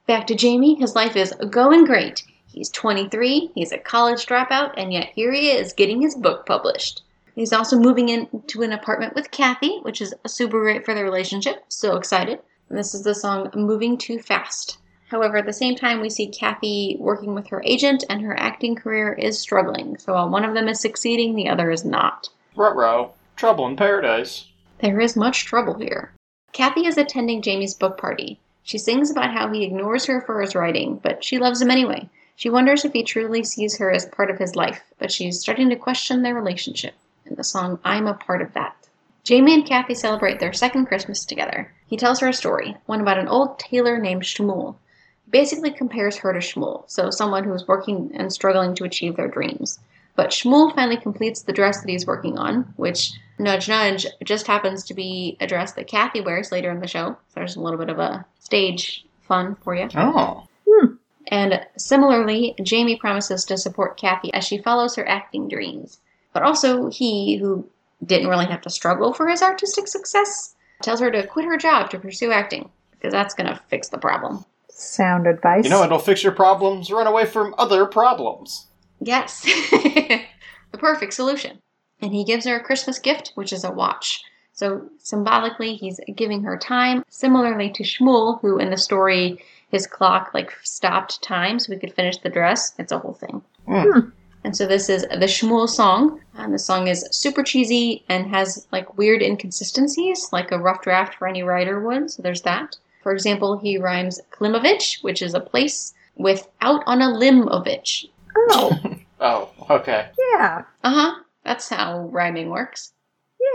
Back 0.07 0.25
to 0.27 0.35
Jamie. 0.35 0.75
His 0.75 0.95
life 0.95 1.15
is 1.15 1.33
going 1.51 1.85
great. 1.85 2.23
He's 2.47 2.69
23, 2.69 3.51
he's 3.53 3.71
a 3.71 3.77
college 3.77 4.25
dropout, 4.25 4.73
and 4.75 4.91
yet 4.91 5.09
here 5.13 5.31
he 5.31 5.51
is 5.51 5.71
getting 5.73 6.01
his 6.01 6.15
book 6.15 6.47
published. 6.47 7.03
He's 7.39 7.53
also 7.53 7.79
moving 7.79 8.09
into 8.09 8.63
an 8.63 8.73
apartment 8.73 9.15
with 9.15 9.31
Kathy, 9.31 9.79
which 9.83 10.01
is 10.01 10.13
a 10.25 10.27
super 10.27 10.59
great 10.59 10.83
for 10.83 10.93
their 10.93 11.05
relationship. 11.05 11.63
So 11.69 11.95
excited. 11.95 12.39
And 12.67 12.77
this 12.77 12.93
is 12.93 13.03
the 13.03 13.15
song 13.15 13.49
Moving 13.55 13.97
Too 13.97 14.19
Fast. 14.19 14.77
However, 15.07 15.37
at 15.37 15.45
the 15.45 15.53
same 15.53 15.77
time, 15.77 16.01
we 16.01 16.09
see 16.09 16.27
Kathy 16.27 16.97
working 16.99 17.33
with 17.33 17.47
her 17.47 17.61
agent, 17.63 18.03
and 18.09 18.21
her 18.21 18.37
acting 18.37 18.75
career 18.75 19.13
is 19.13 19.39
struggling. 19.39 19.97
So 19.99 20.15
while 20.15 20.27
one 20.27 20.43
of 20.43 20.53
them 20.53 20.67
is 20.67 20.81
succeeding, 20.81 21.33
the 21.33 21.47
other 21.47 21.71
is 21.71 21.85
not. 21.85 22.27
Ruh-roh. 22.57 23.13
Trouble 23.37 23.67
in 23.67 23.77
paradise. 23.77 24.47
There 24.79 24.99
is 24.99 25.15
much 25.15 25.45
trouble 25.45 25.75
here. 25.75 26.11
Kathy 26.51 26.87
is 26.87 26.97
attending 26.97 27.41
Jamie's 27.41 27.73
book 27.73 27.97
party. 27.97 28.41
She 28.63 28.77
sings 28.77 29.09
about 29.09 29.31
how 29.31 29.49
he 29.49 29.63
ignores 29.63 30.07
her 30.07 30.19
for 30.19 30.41
his 30.41 30.55
writing, 30.55 30.99
but 31.01 31.23
she 31.23 31.39
loves 31.39 31.61
him 31.61 31.71
anyway. 31.71 32.09
She 32.35 32.49
wonders 32.49 32.83
if 32.83 32.91
he 32.91 33.01
truly 33.01 33.45
sees 33.45 33.77
her 33.77 33.89
as 33.91 34.07
part 34.07 34.29
of 34.29 34.39
his 34.39 34.57
life, 34.57 34.81
but 34.97 35.09
she's 35.09 35.39
starting 35.39 35.69
to 35.69 35.77
question 35.77 36.21
their 36.21 36.35
relationship. 36.35 36.95
The 37.39 37.45
song 37.45 37.79
I'm 37.85 38.05
a 38.05 38.15
Part 38.15 38.41
of 38.41 38.51
That. 38.51 38.75
Jamie 39.23 39.53
and 39.53 39.65
Kathy 39.65 39.95
celebrate 39.95 40.41
their 40.41 40.51
second 40.51 40.87
Christmas 40.87 41.23
together. 41.23 41.71
He 41.87 41.95
tells 41.95 42.19
her 42.19 42.27
a 42.27 42.33
story, 42.33 42.75
one 42.85 42.99
about 42.99 43.17
an 43.17 43.29
old 43.29 43.57
tailor 43.57 43.97
named 43.97 44.23
Shmuel. 44.23 44.75
He 45.23 45.31
basically 45.31 45.71
compares 45.71 46.17
her 46.17 46.33
to 46.33 46.39
Shmuel, 46.39 46.83
so 46.87 47.09
someone 47.09 47.45
who 47.45 47.53
is 47.53 47.65
working 47.65 48.11
and 48.13 48.33
struggling 48.33 48.75
to 48.75 48.83
achieve 48.83 49.15
their 49.15 49.29
dreams. 49.29 49.79
But 50.17 50.31
Shmuel 50.31 50.75
finally 50.75 50.97
completes 50.97 51.43
the 51.43 51.53
dress 51.53 51.79
that 51.79 51.89
he's 51.89 52.05
working 52.05 52.37
on, 52.37 52.73
which, 52.75 53.13
nudge 53.37 53.69
nudge, 53.69 54.05
just 54.25 54.45
happens 54.45 54.83
to 54.83 54.93
be 54.93 55.37
a 55.39 55.47
dress 55.47 55.71
that 55.75 55.87
Kathy 55.87 56.19
wears 56.19 56.51
later 56.51 56.69
in 56.69 56.81
the 56.81 56.87
show. 56.87 57.15
So 57.29 57.35
there's 57.35 57.55
a 57.55 57.61
little 57.61 57.79
bit 57.79 57.89
of 57.89 57.99
a 57.99 58.25
stage 58.39 59.05
fun 59.21 59.55
for 59.63 59.73
you. 59.73 59.87
Oh. 59.95 60.43
Hmm. 60.67 60.95
And 61.29 61.65
similarly, 61.77 62.55
Jamie 62.61 62.97
promises 62.97 63.45
to 63.45 63.57
support 63.57 63.95
Kathy 63.95 64.33
as 64.33 64.43
she 64.43 64.57
follows 64.57 64.97
her 64.97 65.07
acting 65.07 65.47
dreams. 65.47 66.01
But 66.33 66.43
also, 66.43 66.89
he, 66.89 67.37
who 67.37 67.67
didn't 68.05 68.29
really 68.29 68.45
have 68.45 68.61
to 68.61 68.69
struggle 68.69 69.13
for 69.13 69.27
his 69.27 69.41
artistic 69.41 69.87
success, 69.87 70.55
tells 70.81 70.99
her 70.99 71.11
to 71.11 71.27
quit 71.27 71.45
her 71.45 71.57
job 71.57 71.89
to 71.89 71.99
pursue 71.99 72.31
acting, 72.31 72.69
because 72.91 73.11
that's 73.11 73.33
going 73.33 73.47
to 73.47 73.59
fix 73.67 73.89
the 73.89 73.97
problem. 73.97 74.45
sound 74.69 75.27
advice. 75.27 75.63
You 75.65 75.69
know 75.69 75.83
it'll 75.83 75.99
fix 75.99 76.23
your 76.23 76.31
problems? 76.31 76.91
Run 76.91 77.07
away 77.07 77.25
from 77.25 77.53
other 77.57 77.85
problems. 77.85 78.67
Yes, 79.01 79.41
the 79.71 80.77
perfect 80.77 81.13
solution. 81.13 81.59
And 82.01 82.13
he 82.13 82.23
gives 82.23 82.45
her 82.45 82.57
a 82.57 82.63
Christmas 82.63 82.99
gift, 82.99 83.31
which 83.35 83.51
is 83.51 83.63
a 83.63 83.71
watch. 83.71 84.21
So 84.53 84.89
symbolically, 84.99 85.75
he's 85.75 85.99
giving 86.15 86.43
her 86.43 86.57
time, 86.57 87.03
similarly 87.09 87.69
to 87.71 87.83
Shmuel, 87.83 88.39
who 88.41 88.57
in 88.57 88.69
the 88.69 88.77
story, 88.77 89.41
his 89.69 89.87
clock 89.87 90.31
like 90.33 90.51
stopped 90.63 91.21
time 91.23 91.59
so 91.59 91.71
we 91.71 91.79
could 91.79 91.93
finish 91.93 92.17
the 92.17 92.29
dress. 92.29 92.73
It's 92.77 92.91
a 92.91 92.99
whole 92.99 93.13
thing. 93.13 93.41
Hmm. 93.67 94.09
And 94.43 94.55
so 94.55 94.65
this 94.65 94.89
is 94.89 95.01
the 95.03 95.25
Shmuel 95.27 95.67
song, 95.67 96.21
and 96.35 96.53
the 96.53 96.59
song 96.59 96.87
is 96.87 97.05
super 97.11 97.43
cheesy 97.43 98.03
and 98.07 98.27
has 98.27 98.67
like 98.71 98.97
weird 98.97 99.21
inconsistencies, 99.21 100.29
like 100.31 100.51
a 100.51 100.57
rough 100.59 100.81
draft 100.81 101.15
for 101.15 101.27
any 101.27 101.43
writer 101.43 101.79
would. 101.81 102.09
So 102.11 102.21
there's 102.23 102.43
that. 102.43 102.77
For 103.03 103.11
example, 103.11 103.57
he 103.57 103.77
rhymes 103.77 104.19
Klimovich, 104.31 105.03
which 105.03 105.21
is 105.21 105.33
a 105.33 105.39
place, 105.39 105.93
with 106.15 106.47
out 106.61 106.83
on 106.85 107.01
a 107.01 107.07
limbovich. 107.07 108.05
Oh, 108.35 108.77
Oh, 109.21 109.49
okay. 109.69 110.07
yeah, 110.33 110.63
Uh 110.83 110.93
huh. 110.93 111.23
That's 111.43 111.67
how 111.69 112.07
rhyming 112.07 112.49
works. 112.49 112.93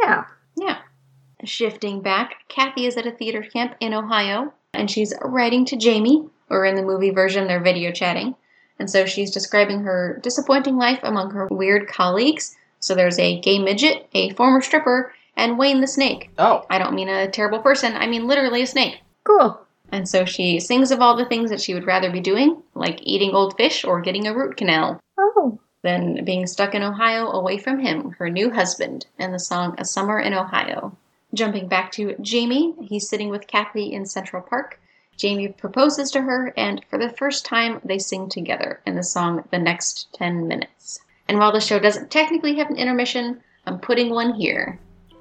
yeah. 0.02 0.24
Yeah. 0.56 0.78
Shifting 1.44 2.00
back, 2.00 2.36
Kathy 2.48 2.86
is 2.86 2.96
at 2.96 3.06
a 3.06 3.10
theater 3.10 3.42
camp 3.42 3.74
in 3.80 3.92
Ohio, 3.94 4.52
and 4.72 4.90
she's 4.90 5.12
writing 5.22 5.64
to 5.66 5.76
Jamie, 5.76 6.28
or 6.50 6.64
in 6.64 6.74
the 6.74 6.82
movie 6.82 7.10
version, 7.10 7.46
they're 7.46 7.62
video 7.62 7.92
chatting. 7.92 8.34
And 8.78 8.90
so 8.90 9.06
she's 9.06 9.30
describing 9.30 9.82
her 9.82 10.18
disappointing 10.22 10.76
life 10.76 11.00
among 11.02 11.30
her 11.30 11.46
weird 11.50 11.88
colleagues. 11.88 12.56
So 12.80 12.94
there's 12.94 13.18
a 13.18 13.40
gay 13.40 13.58
midget, 13.58 14.08
a 14.12 14.30
former 14.30 14.60
stripper, 14.60 15.14
and 15.36 15.58
Wayne 15.58 15.80
the 15.80 15.86
snake. 15.86 16.30
Oh, 16.38 16.64
I 16.70 16.78
don't 16.78 16.94
mean 16.94 17.08
a 17.08 17.30
terrible 17.30 17.60
person, 17.60 17.94
I 17.94 18.06
mean 18.06 18.26
literally 18.26 18.62
a 18.62 18.66
snake. 18.66 19.00
Cool. 19.24 19.60
And 19.90 20.08
so 20.08 20.24
she 20.24 20.60
sings 20.60 20.90
of 20.90 21.00
all 21.00 21.16
the 21.16 21.24
things 21.24 21.50
that 21.50 21.60
she 21.60 21.74
would 21.74 21.86
rather 21.86 22.10
be 22.10 22.20
doing, 22.20 22.62
like 22.74 23.00
eating 23.02 23.30
old 23.30 23.56
fish 23.56 23.84
or 23.84 24.00
getting 24.00 24.26
a 24.26 24.34
root 24.34 24.56
canal, 24.56 25.00
Oh, 25.18 25.58
than 25.82 26.24
being 26.24 26.46
stuck 26.46 26.74
in 26.74 26.82
Ohio 26.82 27.30
away 27.30 27.58
from 27.58 27.78
him, 27.78 28.10
her 28.18 28.28
new 28.28 28.50
husband, 28.50 29.06
and 29.18 29.32
the 29.32 29.38
song 29.38 29.74
A 29.78 29.84
Summer 29.84 30.18
in 30.18 30.34
Ohio. 30.34 30.96
Jumping 31.32 31.68
back 31.68 31.92
to 31.92 32.16
Jamie, 32.20 32.74
he's 32.80 33.08
sitting 33.08 33.28
with 33.28 33.46
Kathy 33.46 33.92
in 33.92 34.06
Central 34.06 34.42
Park. 34.42 34.80
Jamie 35.16 35.48
proposes 35.48 36.10
to 36.12 36.20
her, 36.22 36.52
and 36.56 36.84
for 36.90 36.98
the 36.98 37.10
first 37.10 37.44
time, 37.44 37.80
they 37.84 37.98
sing 37.98 38.28
together 38.28 38.80
in 38.86 38.96
the 38.96 39.02
song 39.02 39.44
The 39.50 39.58
Next 39.58 40.08
10 40.14 40.48
Minutes. 40.48 41.00
And 41.28 41.38
while 41.38 41.52
the 41.52 41.60
show 41.60 41.78
doesn't 41.78 42.10
technically 42.10 42.56
have 42.56 42.68
an 42.70 42.76
intermission, 42.76 43.40
I'm 43.66 43.78
putting 43.78 44.10
one 44.10 44.34
here. 44.34 44.78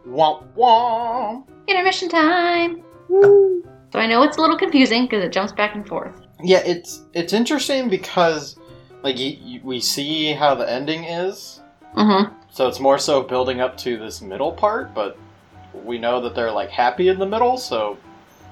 womp 0.08 0.44
womp. 0.56 1.46
Intermission 1.68 2.10
time! 2.10 2.84
woo. 3.08 3.64
So 3.94 4.00
I 4.00 4.08
know 4.08 4.24
it's 4.24 4.38
a 4.38 4.42
little 4.42 4.58
confusing 4.58 5.04
because 5.04 5.24
it 5.24 5.32
jumps 5.32 5.54
back 5.54 5.76
and 5.76 5.88
forth. 5.88 6.20
Yeah, 6.44 6.62
it's 6.66 7.04
it's 7.14 7.32
interesting 7.32 7.90
because 7.90 8.58
like 9.04 9.16
y 9.16 9.38
y 9.42 9.62
we 9.64 9.80
see 9.80 10.34
how 10.34 10.56
the 10.56 10.70
ending 10.70 11.04
is, 11.06 11.62
Mm 11.96 12.28
hmm. 12.28 12.34
so 12.50 12.68
it's 12.68 12.80
more 12.80 12.98
so 12.98 13.22
building 13.22 13.62
up 13.62 13.78
to 13.78 13.98
this 13.98 14.20
middle 14.22 14.52
part, 14.52 14.94
but 14.96 15.18
we 15.86 16.00
know 16.00 16.20
that 16.22 16.34
they're 16.36 16.52
like 16.52 16.72
happy 16.72 17.08
in 17.08 17.20
the 17.20 17.26
middle, 17.26 17.56
so 17.58 17.98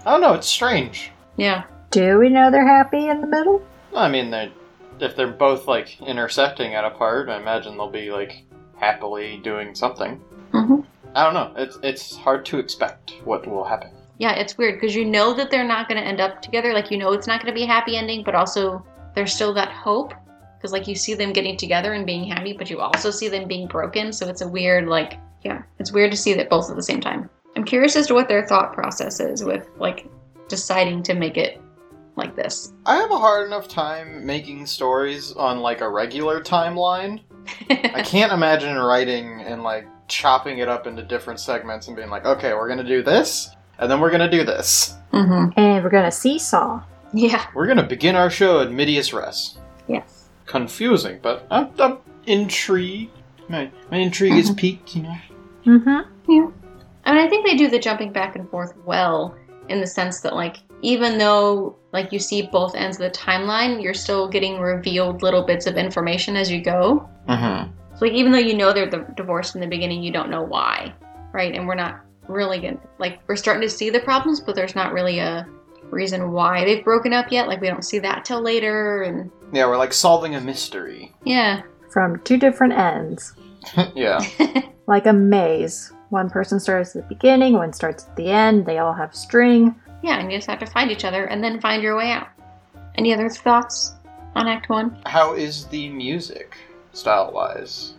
I 0.05 0.11
don't 0.11 0.21
know. 0.21 0.33
It's 0.33 0.47
strange. 0.47 1.11
Yeah. 1.37 1.63
Do 1.91 2.19
we 2.19 2.29
know 2.29 2.51
they're 2.51 2.67
happy 2.67 3.07
in 3.07 3.21
the 3.21 3.27
middle? 3.27 3.61
I 3.95 4.09
mean, 4.09 4.31
they 4.31 4.51
if 4.99 5.15
they're 5.15 5.27
both 5.27 5.67
like 5.67 5.99
intersecting 6.01 6.75
at 6.75 6.85
a 6.85 6.91
part, 6.91 7.29
I 7.29 7.37
imagine 7.37 7.75
they'll 7.75 7.89
be 7.89 8.11
like 8.11 8.43
happily 8.77 9.37
doing 9.43 9.75
something. 9.75 10.21
Mm 10.53 10.67
hmm. 10.67 10.81
I 11.13 11.23
don't 11.25 11.33
know. 11.33 11.53
It's 11.57 11.77
it's 11.83 12.15
hard 12.15 12.45
to 12.45 12.59
expect 12.59 13.13
what 13.25 13.45
will 13.47 13.65
happen. 13.65 13.91
Yeah, 14.17 14.33
it's 14.33 14.57
weird 14.57 14.79
because 14.79 14.95
you 14.95 15.03
know 15.03 15.33
that 15.33 15.49
they're 15.49 15.67
not 15.67 15.89
going 15.89 15.99
to 15.99 16.07
end 16.07 16.21
up 16.21 16.43
together. 16.43 16.73
Like, 16.73 16.91
you 16.91 16.97
know 16.97 17.11
it's 17.11 17.25
not 17.25 17.41
going 17.41 17.51
to 17.51 17.57
be 17.59 17.63
a 17.63 17.67
happy 17.67 17.97
ending, 17.97 18.23
but 18.23 18.35
also 18.35 18.85
there's 19.15 19.33
still 19.33 19.51
that 19.55 19.71
hope 19.71 20.13
because, 20.57 20.71
like, 20.71 20.87
you 20.87 20.93
see 20.93 21.15
them 21.15 21.33
getting 21.33 21.57
together 21.57 21.93
and 21.93 22.05
being 22.05 22.23
happy, 22.25 22.53
but 22.53 22.69
you 22.69 22.79
also 22.79 23.09
see 23.09 23.29
them 23.29 23.47
being 23.47 23.65
broken. 23.65 24.13
So 24.13 24.29
it's 24.29 24.41
a 24.41 24.47
weird, 24.47 24.87
like, 24.87 25.17
yeah, 25.41 25.63
it's 25.79 25.91
weird 25.91 26.11
to 26.11 26.17
see 26.17 26.35
that 26.35 26.51
both 26.51 26.69
at 26.69 26.75
the 26.75 26.83
same 26.83 27.01
time. 27.01 27.31
I'm 27.55 27.63
curious 27.63 27.95
as 27.95 28.05
to 28.07 28.13
what 28.13 28.29
their 28.29 28.45
thought 28.45 28.73
process 28.73 29.19
is 29.19 29.43
with, 29.43 29.67
like, 29.79 30.07
deciding 30.51 31.01
to 31.03 31.15
make 31.15 31.37
it 31.37 31.59
like 32.15 32.35
this. 32.35 32.73
I 32.85 32.97
have 32.97 33.09
a 33.09 33.17
hard 33.17 33.47
enough 33.47 33.67
time 33.67 34.25
making 34.25 34.65
stories 34.67 35.31
on 35.33 35.59
like 35.61 35.81
a 35.81 35.89
regular 35.89 36.41
timeline. 36.43 37.21
I 37.69 38.03
can't 38.05 38.31
imagine 38.33 38.77
writing 38.77 39.41
and 39.41 39.63
like 39.63 39.87
chopping 40.07 40.59
it 40.59 40.67
up 40.67 40.85
into 40.87 41.01
different 41.03 41.39
segments 41.39 41.87
and 41.87 41.95
being 41.95 42.09
like, 42.09 42.25
okay, 42.25 42.53
we're 42.53 42.67
gonna 42.67 42.83
do 42.83 43.01
this, 43.01 43.49
and 43.79 43.89
then 43.89 43.99
we're 44.01 44.11
gonna 44.11 44.29
do 44.29 44.43
this. 44.43 44.95
mm-hmm. 45.13 45.57
And 45.57 45.83
we're 45.83 45.89
gonna 45.89 46.11
seesaw. 46.11 46.83
Yeah. 47.13 47.45
We're 47.55 47.67
gonna 47.67 47.87
begin 47.87 48.15
our 48.15 48.29
show 48.29 48.59
at 48.61 48.71
medias 48.71 49.13
res. 49.13 49.57
Yes. 49.87 50.27
Confusing, 50.45 51.19
but 51.21 51.47
I'm, 51.49 51.69
I'm 51.79 51.97
intrigued. 52.25 53.11
My, 53.47 53.71
my 53.89 53.97
intrigue 53.97 54.33
is 54.33 54.51
Mhm. 54.51 54.57
piqued, 54.57 54.95
you 54.95 55.03
know. 55.03 55.15
Mm-hmm. 55.65 56.31
Yeah. 56.31 56.47
I 57.05 57.13
mean, 57.13 57.25
I 57.25 57.27
think 57.29 57.45
they 57.45 57.55
do 57.55 57.69
the 57.69 57.79
jumping 57.79 58.11
back 58.11 58.35
and 58.35 58.47
forth 58.49 58.73
well 58.85 59.35
in 59.71 59.79
the 59.81 59.87
sense 59.87 60.21
that, 60.21 60.35
like, 60.35 60.57
even 60.81 61.17
though, 61.17 61.75
like, 61.93 62.11
you 62.11 62.19
see 62.19 62.43
both 62.43 62.75
ends 62.75 62.97
of 62.99 63.03
the 63.11 63.17
timeline, 63.17 63.81
you're 63.81 63.93
still 63.93 64.27
getting 64.27 64.59
revealed 64.59 65.21
little 65.23 65.43
bits 65.43 65.67
of 65.67 65.77
information 65.77 66.35
as 66.35 66.51
you 66.51 66.61
go. 66.61 67.07
Mm-hmm. 67.29 67.71
So, 67.97 68.05
like, 68.05 68.13
even 68.13 68.31
though 68.31 68.37
you 68.39 68.55
know 68.55 68.73
they're 68.73 68.89
d- 68.89 68.97
divorced 69.15 69.55
in 69.55 69.61
the 69.61 69.67
beginning, 69.67 70.03
you 70.03 70.11
don't 70.11 70.29
know 70.29 70.43
why, 70.43 70.93
right? 71.33 71.53
And 71.55 71.67
we're 71.67 71.75
not 71.75 72.01
really 72.27 72.59
gonna, 72.59 72.79
like, 72.99 73.19
we're 73.27 73.35
starting 73.35 73.61
to 73.61 73.69
see 73.69 73.89
the 73.89 73.99
problems, 73.99 74.39
but 74.39 74.55
there's 74.55 74.75
not 74.75 74.93
really 74.93 75.19
a 75.19 75.47
reason 75.89 76.31
why 76.31 76.63
they've 76.65 76.83
broken 76.83 77.13
up 77.13 77.31
yet. 77.31 77.47
Like, 77.47 77.61
we 77.61 77.67
don't 77.67 77.83
see 77.85 77.99
that 77.99 78.25
till 78.25 78.41
later, 78.41 79.03
and 79.03 79.29
Yeah, 79.53 79.67
we're 79.67 79.77
like 79.77 79.93
solving 79.93 80.35
a 80.35 80.41
mystery. 80.41 81.13
yeah. 81.25 81.61
From 81.91 82.19
two 82.23 82.37
different 82.37 82.73
ends. 82.73 83.33
yeah. 83.95 84.19
Like 84.87 85.05
a 85.05 85.13
maze. 85.13 85.93
One 86.11 86.29
person 86.29 86.59
starts 86.59 86.93
at 86.93 87.07
the 87.07 87.15
beginning, 87.15 87.53
one 87.53 87.71
starts 87.71 88.05
at 88.05 88.15
the 88.17 88.27
end, 88.27 88.65
they 88.65 88.79
all 88.79 88.91
have 88.93 89.15
string. 89.15 89.73
Yeah, 90.03 90.19
and 90.19 90.29
you 90.29 90.37
just 90.37 90.49
have 90.49 90.59
to 90.59 90.65
find 90.65 90.91
each 90.91 91.05
other 91.05 91.23
and 91.25 91.41
then 91.41 91.61
find 91.61 91.81
your 91.81 91.95
way 91.95 92.11
out. 92.11 92.27
Any 92.95 93.13
other 93.13 93.29
thoughts 93.29 93.93
on 94.35 94.45
Act 94.45 94.67
One? 94.67 94.97
How 95.05 95.35
is 95.35 95.67
the 95.67 95.87
music, 95.87 96.57
style 96.91 97.31
wise? 97.31 97.93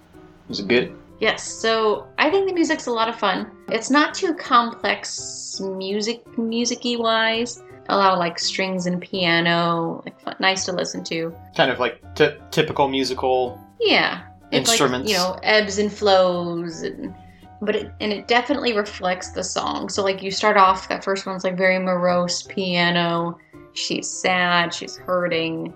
Is 0.51 0.61
it 0.61 0.69
good? 0.69 0.95
Yes, 1.21 1.43
so 1.43 2.07
I 2.19 2.29
think 2.29 2.49
the 2.49 2.53
music's 2.53 2.87
a 2.87 2.91
lot 2.91 3.09
of 3.09 3.17
fun. 3.19 3.51
It's 3.69 3.89
not 3.89 4.13
too 4.13 4.35
complex 4.35 5.59
music 5.61 6.23
musicy 6.37 6.97
wise. 6.99 7.63
A 7.89 7.97
lot 7.97 8.13
of 8.13 8.19
like 8.19 8.39
strings 8.39 8.85
and 8.85 9.01
piano, 9.01 10.03
like 10.05 10.21
fun, 10.21 10.37
nice 10.39 10.67
to 10.67 10.73
listen 10.73 11.03
to. 11.05 11.35
Kind 11.57 11.71
of 11.71 11.79
like 11.81 12.03
t- 12.15 12.37
typical 12.51 12.89
musical. 12.89 13.59
Yeah, 13.81 14.23
it's 14.51 14.69
Instruments. 14.69 15.11
like 15.11 15.17
you 15.17 15.23
know 15.25 15.39
ebbs 15.43 15.79
and 15.79 15.91
flows, 15.91 16.83
and 16.83 17.15
but 17.63 17.75
it 17.77 17.93
and 18.01 18.13
it 18.13 18.29
definitely 18.29 18.75
reflects 18.75 19.31
the 19.31 19.43
song. 19.43 19.89
So 19.89 20.03
like 20.03 20.23
you 20.23 20.31
start 20.31 20.57
off, 20.59 20.89
that 20.91 21.03
first 21.03 21.25
one's 21.25 21.45
like 21.45 21.57
very 21.57 21.79
morose 21.79 22.43
piano. 22.43 23.39
She's 23.73 24.09
sad, 24.11 24.75
she's 24.75 24.97
hurting, 24.97 25.73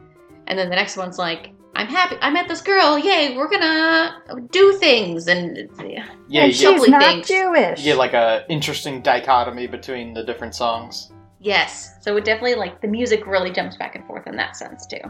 and 0.48 0.58
then 0.58 0.68
the 0.68 0.76
next 0.76 0.96
one's 0.98 1.18
like. 1.18 1.52
I'm 1.78 1.88
happy. 1.88 2.16
I 2.22 2.30
met 2.30 2.48
this 2.48 2.62
girl. 2.62 2.98
Yay! 2.98 3.36
We're 3.36 3.50
gonna 3.50 4.22
do 4.50 4.72
things, 4.78 5.28
and 5.28 5.58
it's- 5.58 5.78
yeah, 5.78 6.06
Yeah, 6.26 6.44
and 6.44 6.54
you 6.54 6.58
get, 6.58 6.80
she's 6.80 6.88
not 6.88 7.02
things. 7.02 7.28
Jewish. 7.28 7.80
you 7.80 7.84
get 7.84 7.98
like 7.98 8.14
a 8.14 8.46
interesting 8.48 9.02
dichotomy 9.02 9.66
between 9.66 10.14
the 10.14 10.24
different 10.24 10.54
songs. 10.54 11.12
Yes. 11.38 12.02
So 12.02 12.16
it 12.16 12.24
definitely 12.24 12.54
like 12.54 12.80
the 12.80 12.88
music 12.88 13.26
really 13.26 13.50
jumps 13.50 13.76
back 13.76 13.94
and 13.94 14.06
forth 14.06 14.26
in 14.26 14.36
that 14.36 14.56
sense 14.56 14.86
too. 14.86 15.02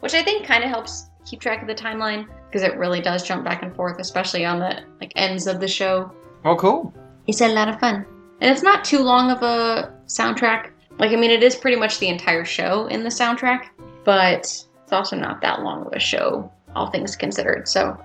Which 0.00 0.14
I 0.14 0.22
think 0.24 0.44
kind 0.44 0.64
of 0.64 0.70
helps 0.70 1.10
keep 1.24 1.40
track 1.40 1.62
of 1.62 1.68
the 1.68 1.76
timeline 1.76 2.26
because 2.50 2.62
it 2.62 2.76
really 2.76 3.00
does 3.00 3.22
jump 3.22 3.44
back 3.44 3.62
and 3.62 3.74
forth, 3.76 4.00
especially 4.00 4.44
on 4.44 4.58
the 4.58 4.82
like 5.00 5.12
ends 5.14 5.46
of 5.46 5.60
the 5.60 5.68
show. 5.68 6.10
Oh, 6.44 6.56
cool. 6.56 6.92
It's 7.28 7.40
a 7.40 7.48
lot 7.48 7.68
of 7.68 7.78
fun. 7.78 8.04
And 8.40 8.50
it's 8.50 8.62
not 8.62 8.84
too 8.84 9.00
long 9.00 9.30
of 9.30 9.42
a 9.42 9.94
soundtrack. 10.06 10.70
Like 10.98 11.12
I 11.12 11.16
mean 11.16 11.30
it 11.30 11.42
is 11.42 11.54
pretty 11.54 11.76
much 11.76 12.00
the 12.00 12.08
entire 12.08 12.44
show 12.44 12.86
in 12.86 13.04
the 13.04 13.08
soundtrack, 13.08 13.66
but 14.04 14.38
it's 14.38 14.68
also 14.90 15.16
not 15.16 15.40
that 15.42 15.62
long 15.62 15.86
of 15.86 15.92
a 15.92 16.00
show, 16.00 16.50
all 16.74 16.90
things 16.90 17.14
considered. 17.14 17.68
So 17.68 17.96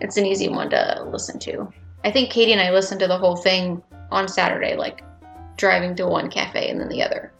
it's 0.00 0.16
an 0.16 0.26
easy 0.26 0.48
one 0.48 0.70
to 0.70 1.04
listen 1.10 1.38
to. 1.40 1.68
I 2.04 2.12
think 2.12 2.30
Katie 2.30 2.52
and 2.52 2.60
I 2.60 2.70
listened 2.70 3.00
to 3.00 3.08
the 3.08 3.18
whole 3.18 3.36
thing 3.36 3.82
on 4.12 4.28
Saturday, 4.28 4.76
like 4.76 5.02
driving 5.56 5.96
to 5.96 6.06
one 6.06 6.30
cafe 6.30 6.70
and 6.70 6.80
then 6.80 6.88
the 6.88 7.02
other. 7.02 7.32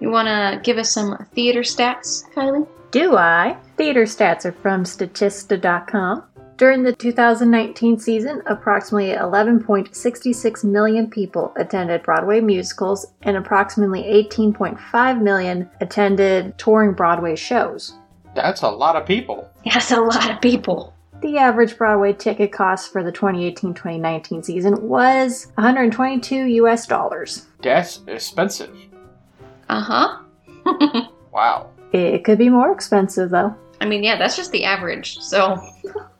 You 0.00 0.10
want 0.10 0.28
to 0.28 0.60
give 0.62 0.78
us 0.78 0.90
some 0.90 1.26
theater 1.34 1.60
stats, 1.60 2.24
Kylie? 2.32 2.66
Do 2.90 3.16
I? 3.16 3.56
Theater 3.76 4.02
stats 4.02 4.44
are 4.44 4.52
from 4.52 4.82
Statista.com. 4.82 6.24
During 6.56 6.82
the 6.82 6.92
2019 6.92 8.00
season, 8.00 8.42
approximately 8.46 9.12
11.66 9.12 10.64
million 10.64 11.08
people 11.08 11.52
attended 11.56 12.02
Broadway 12.02 12.40
musicals 12.40 13.06
and 13.22 13.36
approximately 13.36 14.02
18.5 14.02 15.22
million 15.22 15.70
attended 15.80 16.58
touring 16.58 16.92
Broadway 16.92 17.36
shows. 17.36 17.94
That's 18.34 18.62
a 18.62 18.68
lot 18.68 18.96
of 18.96 19.06
people. 19.06 19.48
That's 19.64 19.92
a 19.92 20.00
lot 20.00 20.28
of 20.28 20.40
people. 20.40 20.92
The 21.22 21.38
average 21.38 21.78
Broadway 21.78 22.12
ticket 22.12 22.52
cost 22.52 22.92
for 22.92 23.04
the 23.04 23.12
2018-2019 23.12 24.44
season 24.44 24.88
was 24.88 25.46
122 25.54 26.34
US 26.34 26.86
dollars. 26.86 27.46
That's 27.62 28.00
expensive. 28.08 28.76
Uh 29.68 30.18
huh. 30.64 31.02
Wow. 31.32 31.69
It 31.92 32.24
could 32.24 32.38
be 32.38 32.48
more 32.48 32.72
expensive 32.72 33.30
though. 33.30 33.54
I 33.80 33.86
mean, 33.86 34.02
yeah, 34.02 34.16
that's 34.16 34.36
just 34.36 34.52
the 34.52 34.64
average. 34.64 35.18
So, 35.18 35.58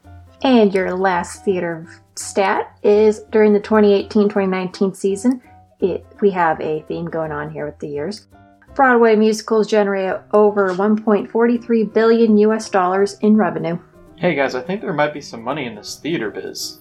And 0.43 0.73
your 0.73 0.95
last 0.95 1.45
theater 1.45 1.87
stat 2.15 2.77
is 2.83 3.21
during 3.31 3.53
the 3.53 3.61
2018-2019 3.61 4.97
season, 4.97 5.43
it, 5.81 6.05
we 6.21 6.31
have 6.31 6.61
a 6.61 6.83
theme 6.83 7.07
going 7.07 7.33
on 7.33 7.51
here 7.51 7.67
with 7.67 7.79
the 7.79 7.89
years. 7.89 8.27
Broadway 8.75 9.17
musicals 9.17 9.67
generate 9.67 10.21
over 10.33 10.71
1.43 10.71 11.93
billion 11.93 12.37
US 12.39 12.71
dollars 12.71 13.19
in 13.21 13.37
revenue. 13.37 13.79
Hey 14.17 14.35
guys, 14.35 14.55
I 14.55 14.63
think 14.63 14.81
there 14.81 14.93
might 14.93 15.13
be 15.13 15.21
some 15.21 15.43
money 15.43 15.67
in 15.67 15.75
this 15.75 15.97
theater 15.97 16.31
biz. 16.31 16.79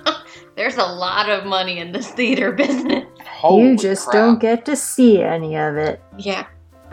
there's 0.56 0.76
a 0.76 0.84
lot 0.84 1.30
of 1.30 1.46
money 1.46 1.78
in 1.78 1.92
this 1.92 2.10
theater 2.10 2.52
business. 2.52 3.04
Holy 3.24 3.68
you 3.68 3.76
just 3.76 4.08
crap. 4.08 4.14
don't 4.14 4.40
get 4.40 4.64
to 4.66 4.76
see 4.76 5.22
any 5.22 5.56
of 5.56 5.76
it. 5.76 6.02
Yeah. 6.18 6.46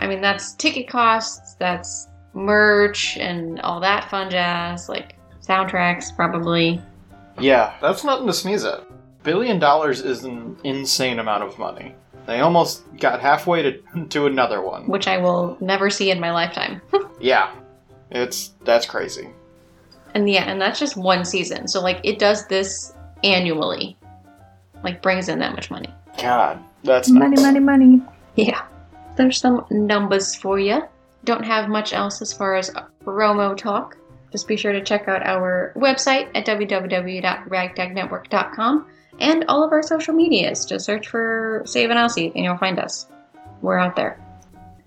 I 0.05 0.07
mean, 0.07 0.21
that's 0.21 0.53
ticket 0.53 0.87
costs, 0.87 1.55
that's 1.55 2.07
merch, 2.35 3.17
and 3.17 3.59
all 3.61 3.79
that 3.79 4.07
fun 4.07 4.29
jazz, 4.29 4.87
like 4.87 5.15
soundtracks, 5.41 6.15
probably. 6.15 6.79
Yeah, 7.39 7.73
that's 7.81 8.03
nothing 8.03 8.27
to 8.27 8.33
sneeze 8.33 8.63
at. 8.63 8.83
Billion 9.23 9.57
dollars 9.57 10.01
is 10.01 10.23
an 10.25 10.55
insane 10.63 11.17
amount 11.17 11.41
of 11.43 11.57
money. 11.57 11.95
They 12.27 12.41
almost 12.41 12.83
got 12.99 13.19
halfway 13.19 13.63
to, 13.63 14.05
to 14.09 14.27
another 14.27 14.61
one. 14.61 14.87
Which 14.87 15.07
I 15.07 15.17
will 15.17 15.57
never 15.59 15.89
see 15.89 16.11
in 16.11 16.19
my 16.19 16.31
lifetime. 16.31 16.81
Yeah. 17.19 17.51
It's 18.11 18.51
that's 18.63 18.85
crazy. 18.85 19.29
and 20.13 20.29
yeah, 20.29 20.43
and 20.43 20.61
that's 20.61 20.79
just 20.79 20.95
one 20.97 21.25
season. 21.25 21.67
So, 21.67 21.81
like, 21.81 21.99
it 22.03 22.19
does 22.19 22.45
this 22.47 22.93
annually. 23.23 23.97
Like, 24.83 25.01
brings 25.01 25.27
in 25.29 25.39
that 25.39 25.53
much 25.53 25.71
money. 25.71 25.89
God, 26.21 26.59
that's 26.83 27.09
Money, 27.09 27.29
nuts. 27.31 27.41
money, 27.41 27.59
money. 27.59 28.01
Yeah. 28.35 28.61
There's 29.15 29.39
some 29.39 29.65
numbers 29.69 30.35
for 30.35 30.59
you. 30.59 30.83
Don't 31.23 31.45
have 31.45 31.69
much 31.69 31.93
else 31.93 32.21
as 32.21 32.33
far 32.33 32.55
as 32.55 32.69
promo 33.03 33.57
talk. 33.57 33.97
Just 34.31 34.47
be 34.47 34.57
sure 34.57 34.73
to 34.73 34.83
check 34.83 35.07
out 35.07 35.25
our 35.25 35.73
website 35.75 36.29
at 36.35 36.45
www.ragtagnetwork.com 36.45 38.85
and 39.19 39.45
all 39.47 39.63
of 39.63 39.71
our 39.71 39.81
social 39.81 40.13
medias. 40.13 40.65
Just 40.65 40.85
search 40.85 41.07
for 41.07 41.63
Save 41.65 41.89
an 41.89 41.97
Aisle 41.97 42.09
Seat 42.09 42.33
and 42.35 42.43
you'll 42.43 42.57
find 42.57 42.77
us. 42.79 43.07
We're 43.61 43.79
out 43.79 43.95
there. 43.95 44.19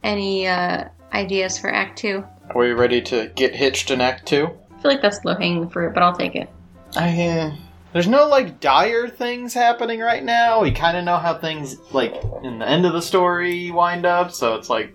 Any 0.02 0.46
uh, 0.46 0.84
ideas 1.12 1.58
for 1.58 1.70
Act 1.70 1.98
2? 1.98 2.22
Are 2.50 2.58
we 2.58 2.72
ready 2.72 3.00
to 3.02 3.30
get 3.34 3.54
hitched 3.54 3.90
in 3.90 4.00
Act 4.00 4.26
Two? 4.26 4.46
I 4.46 4.82
feel 4.82 4.90
like 4.90 5.02
that's 5.02 5.22
low 5.24 5.34
hanging 5.34 5.68
fruit, 5.68 5.92
but 5.92 6.02
I'll 6.02 6.16
take 6.16 6.34
it. 6.34 6.48
I, 6.96 7.26
uh, 7.26 7.56
there's 7.92 8.06
no 8.08 8.26
like 8.28 8.60
dire 8.60 9.08
things 9.08 9.54
happening 9.54 10.00
right 10.00 10.22
now. 10.24 10.60
We 10.62 10.70
kind 10.70 10.96
of 10.96 11.04
know 11.04 11.16
how 11.16 11.38
things 11.38 11.76
like 11.92 12.14
in 12.42 12.58
the 12.58 12.68
end 12.68 12.86
of 12.86 12.92
the 12.92 13.02
story 13.02 13.70
wind 13.70 14.06
up, 14.06 14.32
so 14.32 14.54
it's 14.54 14.70
like 14.70 14.94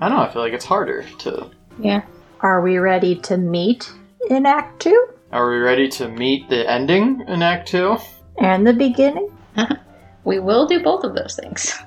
I 0.00 0.08
don't 0.08 0.18
know. 0.18 0.24
I 0.24 0.32
feel 0.32 0.42
like 0.42 0.52
it's 0.52 0.64
harder 0.64 1.04
to. 1.18 1.50
Yeah. 1.78 2.02
Are 2.40 2.62
we 2.62 2.78
ready 2.78 3.16
to 3.16 3.36
meet 3.36 3.92
in 4.30 4.46
Act 4.46 4.80
2 4.80 5.08
Are 5.32 5.50
we 5.50 5.58
ready 5.58 5.88
to 5.90 6.08
meet 6.08 6.48
the 6.48 6.68
ending 6.70 7.22
in 7.28 7.42
Act 7.42 7.68
Two? 7.68 7.98
and 8.38 8.66
the 8.66 8.72
beginning? 8.72 9.28
We 10.24 10.38
will 10.38 10.66
do 10.66 10.82
both 10.82 11.02
of 11.04 11.14
those 11.14 11.34
things. 11.34 11.78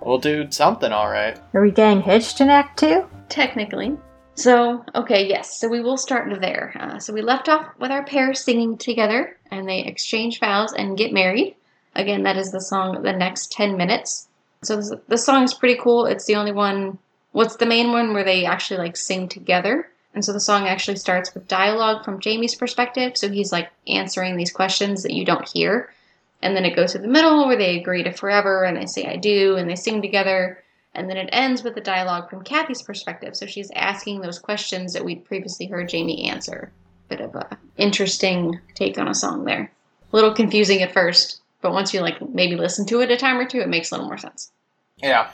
We'll 0.00 0.18
do 0.18 0.50
something, 0.50 0.90
all 0.92 1.10
right. 1.10 1.38
Are 1.52 1.60
we 1.60 1.70
getting 1.70 2.00
hitched 2.00 2.40
in 2.40 2.48
Act 2.48 2.78
2? 2.78 3.06
Technically. 3.28 3.96
So, 4.34 4.84
okay, 4.94 5.28
yes, 5.28 5.60
so 5.60 5.68
we 5.68 5.80
will 5.80 5.98
start 5.98 6.40
there. 6.40 6.72
Uh, 6.78 6.98
so 6.98 7.12
we 7.12 7.20
left 7.20 7.48
off 7.48 7.68
with 7.78 7.90
our 7.90 8.04
pair 8.04 8.32
singing 8.32 8.78
together, 8.78 9.36
and 9.50 9.68
they 9.68 9.84
exchange 9.84 10.40
vows 10.40 10.72
and 10.72 10.96
get 10.96 11.12
married. 11.12 11.56
Again, 11.94 12.22
that 12.22 12.38
is 12.38 12.50
the 12.50 12.60
song 12.60 13.02
The 13.02 13.12
Next 13.12 13.52
10 13.52 13.76
Minutes. 13.76 14.28
So 14.62 14.76
this, 14.76 14.92
this 15.08 15.24
song 15.24 15.42
is 15.42 15.54
pretty 15.54 15.78
cool. 15.80 16.06
It's 16.06 16.24
the 16.24 16.36
only 16.36 16.52
one, 16.52 16.98
what's 17.32 17.56
the 17.56 17.66
main 17.66 17.92
one 17.92 18.14
where 18.14 18.24
they 18.24 18.46
actually 18.46 18.78
like 18.78 18.96
sing 18.96 19.28
together. 19.28 19.88
And 20.14 20.24
so 20.24 20.32
the 20.32 20.40
song 20.40 20.66
actually 20.66 20.96
starts 20.96 21.34
with 21.34 21.48
dialogue 21.48 22.04
from 22.04 22.20
Jamie's 22.20 22.54
perspective. 22.54 23.16
So 23.16 23.28
he's 23.28 23.52
like 23.52 23.70
answering 23.86 24.36
these 24.36 24.52
questions 24.52 25.02
that 25.02 25.12
you 25.12 25.24
don't 25.24 25.48
hear. 25.48 25.92
And 26.40 26.56
then 26.56 26.64
it 26.64 26.76
goes 26.76 26.92
to 26.92 26.98
the 26.98 27.08
middle 27.08 27.46
where 27.46 27.56
they 27.56 27.78
agree 27.78 28.02
to 28.02 28.12
forever 28.12 28.64
and 28.64 28.76
they 28.76 28.86
say 28.86 29.06
I 29.06 29.16
do 29.16 29.56
and 29.56 29.68
they 29.68 29.76
sing 29.76 30.02
together. 30.02 30.61
And 30.94 31.08
then 31.08 31.16
it 31.16 31.30
ends 31.32 31.62
with 31.62 31.74
the 31.74 31.80
dialogue 31.80 32.28
from 32.28 32.44
Kathy's 32.44 32.82
perspective. 32.82 33.34
So 33.34 33.46
she's 33.46 33.70
asking 33.74 34.20
those 34.20 34.38
questions 34.38 34.92
that 34.92 35.04
we'd 35.04 35.24
previously 35.24 35.66
heard 35.66 35.88
Jamie 35.88 36.28
answer. 36.28 36.70
Bit 37.08 37.20
of 37.20 37.34
a 37.34 37.58
interesting 37.76 38.60
take 38.74 38.98
on 38.98 39.08
a 39.08 39.14
song 39.14 39.44
there. 39.44 39.72
A 40.12 40.16
little 40.16 40.34
confusing 40.34 40.82
at 40.82 40.92
first, 40.92 41.40
but 41.62 41.72
once 41.72 41.94
you 41.94 42.00
like 42.00 42.20
maybe 42.30 42.56
listen 42.56 42.86
to 42.86 43.00
it 43.00 43.10
a 43.10 43.16
time 43.16 43.38
or 43.38 43.46
two, 43.46 43.60
it 43.60 43.68
makes 43.68 43.90
a 43.90 43.94
little 43.94 44.08
more 44.08 44.18
sense. 44.18 44.50
Yeah. 44.98 45.30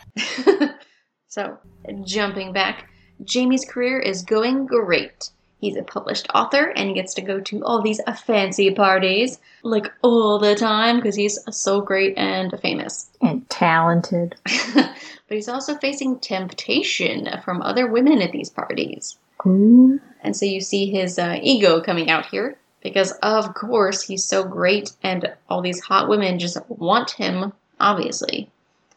so, 1.29 1.59
jumping 2.05 2.53
back, 2.53 2.88
Jamie's 3.25 3.64
career 3.64 3.99
is 3.99 4.23
going 4.23 4.66
great. 4.66 5.31
He's 5.61 5.77
a 5.77 5.83
published 5.83 6.29
author 6.35 6.73
and 6.77 6.94
gets 6.94 7.14
to 7.14 7.23
go 7.23 7.40
to 7.40 7.64
all 7.64 7.83
these 7.83 8.01
fancy 8.25 8.73
parties, 8.73 9.40
like 9.62 9.92
all 10.03 10.38
the 10.38 10.55
time, 10.55 10.97
because 10.97 11.16
he's 11.16 11.38
so 11.51 11.81
great 11.81 12.16
and 12.16 12.53
famous. 12.61 13.11
And 13.21 13.49
talented. 13.51 14.37
but 14.75 14.94
he's 15.29 15.49
also 15.49 15.75
facing 15.75 16.21
temptation 16.21 17.29
from 17.44 17.61
other 17.61 17.88
women 17.88 18.23
at 18.23 18.31
these 18.31 18.51
parties. 18.51 19.18
Ooh. 19.47 20.01
And 20.23 20.37
so 20.37 20.47
you 20.47 20.61
see 20.61 20.90
his 20.90 21.18
uh, 21.18 21.38
ego 21.42 21.81
coming 21.81 22.09
out 22.09 22.27
here 22.27 22.57
because, 22.81 23.12
of 23.23 23.55
course, 23.55 24.03
he's 24.03 24.25
so 24.25 24.44
great 24.44 24.92
and 25.03 25.33
all 25.49 25.61
these 25.61 25.81
hot 25.81 26.09
women 26.09 26.38
just 26.38 26.59
want 26.68 27.11
him, 27.12 27.53
obviously. 27.81 28.49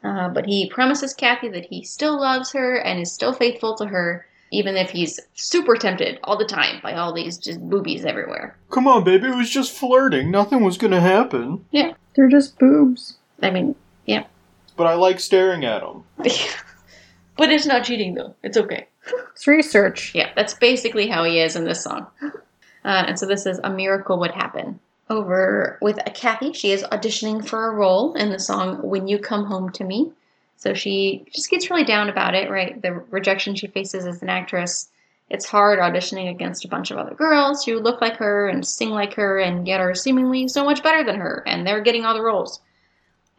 Uh, 0.03 0.29
but 0.29 0.45
he 0.45 0.69
promises 0.69 1.13
Kathy 1.13 1.49
that 1.49 1.65
he 1.65 1.83
still 1.83 2.19
loves 2.19 2.51
her 2.53 2.75
and 2.75 2.99
is 2.99 3.11
still 3.11 3.33
faithful 3.33 3.75
to 3.75 3.85
her, 3.85 4.25
even 4.51 4.75
if 4.75 4.91
he's 4.91 5.19
super 5.33 5.75
tempted 5.75 6.19
all 6.23 6.37
the 6.37 6.45
time 6.45 6.79
by 6.83 6.93
all 6.93 7.13
these 7.13 7.37
just 7.37 7.59
boobies 7.61 8.05
everywhere. 8.05 8.57
Come 8.69 8.87
on, 8.87 9.03
baby. 9.03 9.27
It 9.27 9.35
was 9.35 9.49
just 9.49 9.71
flirting. 9.71 10.29
Nothing 10.29 10.63
was 10.63 10.77
gonna 10.77 11.01
happen. 11.01 11.65
Yeah. 11.71 11.93
They're 12.15 12.29
just 12.29 12.59
boobs. 12.59 13.17
I 13.41 13.49
mean, 13.49 13.75
yeah. 14.05 14.25
But 14.75 14.87
I 14.87 14.93
like 14.95 15.19
staring 15.19 15.63
at 15.63 15.81
them. 15.81 16.03
but 17.37 17.49
it's 17.51 17.65
not 17.65 17.85
cheating 17.85 18.15
though. 18.15 18.35
It's 18.43 18.57
okay. 18.57 18.87
It's 19.33 19.47
research. 19.47 20.13
Yeah, 20.13 20.29
that's 20.35 20.53
basically 20.53 21.07
how 21.07 21.23
he 21.23 21.39
is 21.39 21.55
in 21.55 21.65
this 21.65 21.83
song. 21.83 22.07
Uh, 22.83 23.03
and 23.07 23.19
so 23.19 23.25
this 23.25 23.45
is 23.45 23.59
A 23.63 23.69
Miracle 23.69 24.19
Would 24.19 24.31
Happen. 24.31 24.79
Over 25.09 25.77
with 25.81 25.99
Kathy, 26.13 26.53
she 26.53 26.71
is 26.71 26.83
auditioning 26.83 27.45
for 27.45 27.67
a 27.67 27.73
role 27.73 28.13
in 28.13 28.29
the 28.29 28.39
song 28.39 28.81
When 28.81 29.07
You 29.07 29.19
Come 29.19 29.45
Home 29.45 29.69
to 29.73 29.83
Me. 29.83 30.11
So 30.61 30.75
she 30.75 31.25
just 31.33 31.49
gets 31.49 31.71
really 31.71 31.83
down 31.83 32.07
about 32.07 32.35
it, 32.35 32.47
right? 32.51 32.79
The 32.79 32.91
rejection 33.09 33.55
she 33.55 33.65
faces 33.65 34.05
as 34.05 34.21
an 34.21 34.29
actress. 34.29 34.89
It's 35.27 35.47
hard 35.47 35.79
auditioning 35.79 36.29
against 36.29 36.65
a 36.65 36.67
bunch 36.67 36.91
of 36.91 36.99
other 36.99 37.15
girls 37.15 37.65
who 37.65 37.79
look 37.79 37.99
like 37.99 38.17
her 38.17 38.47
and 38.47 38.65
sing 38.65 38.91
like 38.91 39.15
her 39.15 39.39
and 39.39 39.67
yet 39.67 39.81
are 39.81 39.95
seemingly 39.95 40.47
so 40.47 40.63
much 40.63 40.83
better 40.83 41.03
than 41.03 41.19
her, 41.19 41.43
and 41.47 41.65
they're 41.65 41.81
getting 41.81 42.05
all 42.05 42.13
the 42.13 42.21
roles. 42.21 42.61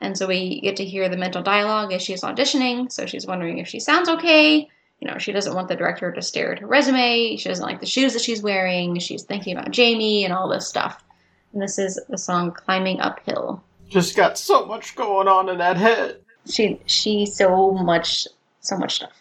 And 0.01 0.19
so 0.19 0.27
we 0.27 0.61
get 0.63 0.75
to 0.79 0.85
hear 0.85 1.09
the 1.09 1.17
mental 1.17 1.45
dialogue 1.45 1.93
as 1.93 2.03
she's 2.03 2.23
auditioning. 2.23 2.91
So 2.91 3.07
she's 3.07 3.25
wondering 3.25 3.59
if 3.59 3.69
she 3.69 3.79
sounds 3.79 4.09
okay. 4.09 4.69
You 4.99 5.09
know, 5.09 5.19
she 5.19 5.31
doesn't 5.31 5.55
want 5.55 5.69
the 5.69 5.77
director 5.77 6.11
to 6.11 6.23
stare 6.23 6.51
at 6.51 6.59
her 6.59 6.67
resume. 6.67 7.37
She 7.37 7.49
doesn't 7.49 7.65
like 7.65 7.79
the 7.79 7.87
shoes 7.87 8.15
that 8.15 8.23
she's 8.23 8.43
wearing. 8.43 8.99
She's 8.99 9.23
thinking 9.23 9.57
about 9.57 9.71
Jamie 9.71 10.25
and 10.25 10.35
all 10.35 10.49
this 10.49 10.67
stuff. 10.67 11.05
And 11.53 11.63
this 11.63 11.79
is 11.79 12.01
the 12.09 12.19
song 12.19 12.51
Climbing 12.51 12.99
Uphill. 12.99 13.63
Just 13.89 14.17
got 14.17 14.39
so 14.39 14.67
much 14.67 14.97
going 14.97 15.29
on 15.29 15.49
in 15.49 15.59
that 15.59 15.77
head. 15.77 16.22
She 16.49 16.81
she 16.87 17.27
so 17.27 17.71
much 17.73 18.27
so 18.61 18.77
much 18.77 18.97
stuff. 18.97 19.13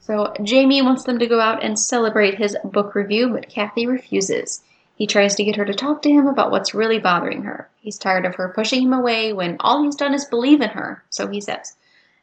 So 0.00 0.32
Jamie 0.42 0.82
wants 0.82 1.04
them 1.04 1.18
to 1.18 1.26
go 1.26 1.40
out 1.40 1.62
and 1.62 1.78
celebrate 1.78 2.36
his 2.38 2.56
book 2.64 2.94
review, 2.94 3.28
but 3.30 3.48
Kathy 3.48 3.86
refuses. 3.86 4.60
He 4.96 5.06
tries 5.06 5.34
to 5.36 5.44
get 5.44 5.56
her 5.56 5.64
to 5.64 5.74
talk 5.74 6.02
to 6.02 6.10
him 6.10 6.26
about 6.26 6.50
what's 6.50 6.74
really 6.74 6.98
bothering 6.98 7.42
her. 7.44 7.68
He's 7.80 7.96
tired 7.98 8.26
of 8.26 8.34
her 8.34 8.52
pushing 8.54 8.82
him 8.82 8.92
away 8.92 9.32
when 9.32 9.56
all 9.60 9.82
he's 9.84 9.94
done 9.96 10.12
is 10.14 10.24
believe 10.24 10.60
in 10.60 10.70
her, 10.70 11.02
so 11.10 11.26
he 11.28 11.40
says. 11.40 11.74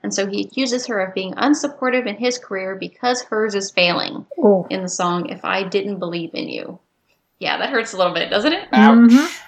And 0.03 0.13
so 0.13 0.27
he 0.27 0.43
accuses 0.45 0.85
her 0.87 0.99
of 0.99 1.13
being 1.15 1.33
unsupportive 1.33 2.05
in 2.05 2.15
his 2.17 2.37
career 2.37 2.75
because 2.75 3.23
hers 3.23 3.55
is 3.55 3.71
failing 3.71 4.25
Oh. 4.37 4.67
in 4.69 4.83
the 4.83 4.89
song 4.89 5.29
If 5.29 5.43
I 5.43 5.63
Didn't 5.63 5.97
Believe 5.99 6.31
in 6.35 6.47
You. 6.49 6.79
Yeah, 7.39 7.57
that 7.57 7.69
hurts 7.71 7.93
a 7.93 7.97
little 7.97 8.13
bit, 8.13 8.29
doesn't 8.29 8.53
it? 8.53 8.67
Ouch. 8.73 9.09
Mhm. 9.11 9.41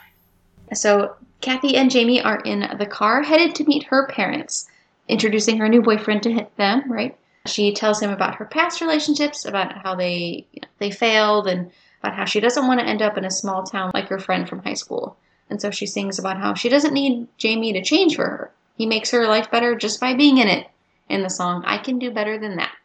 So 0.74 1.16
Kathy 1.42 1.76
and 1.76 1.90
Jamie 1.90 2.22
are 2.22 2.40
in 2.42 2.68
the 2.78 2.86
car 2.86 3.24
headed 3.24 3.56
to 3.56 3.64
meet 3.64 3.86
her 3.86 4.08
parents, 4.08 4.68
introducing 5.08 5.58
her 5.58 5.70
new 5.70 5.82
boyfriend 5.82 6.24
to 6.24 6.48
them, 6.58 6.92
right? 6.92 7.18
She 7.46 7.74
tells 7.74 8.02
him 8.02 8.12
about 8.12 8.36
her 8.36 8.46
past 8.46 8.82
relationships, 8.82 9.46
about 9.46 9.84
how 9.84 9.96
they 9.96 10.46
you 10.52 10.62
know, 10.62 10.68
they 10.80 10.92
failed, 10.92 11.48
and 11.48 11.72
about 12.02 12.16
how 12.16 12.26
she 12.26 12.40
doesn't 12.40 12.68
want 12.68 12.80
to 12.80 12.86
end 12.86 13.02
up 13.02 13.18
in 13.18 13.26
a 13.26 13.32
small 13.32 13.64
town 13.64 13.92
like 13.94 14.10
her 14.10 14.20
friend 14.20 14.48
from 14.48 14.64
high 14.64 14.74
school. 14.74 15.18
And 15.50 15.62
so 15.62 15.72
she 15.72 15.86
sings 15.86 16.20
about 16.20 16.38
how 16.38 16.54
she 16.54 16.70
doesn't 16.70 16.94
need 16.94 17.28
Jamie 17.38 17.74
to 17.74 17.82
change 17.82 18.16
for 18.16 18.26
her. 18.26 18.52
He 18.76 18.86
makes 18.86 19.12
her 19.12 19.28
life 19.28 19.50
better 19.50 19.76
just 19.76 20.00
by 20.00 20.14
being 20.14 20.38
in 20.38 20.48
it. 20.48 20.68
In 21.08 21.24
the 21.24 21.30
song 21.30 21.64
I 21.66 21.80
Can 21.80 21.98
Do 21.98 22.12
Better 22.12 22.38
Than 22.38 22.58
That, 22.58 22.76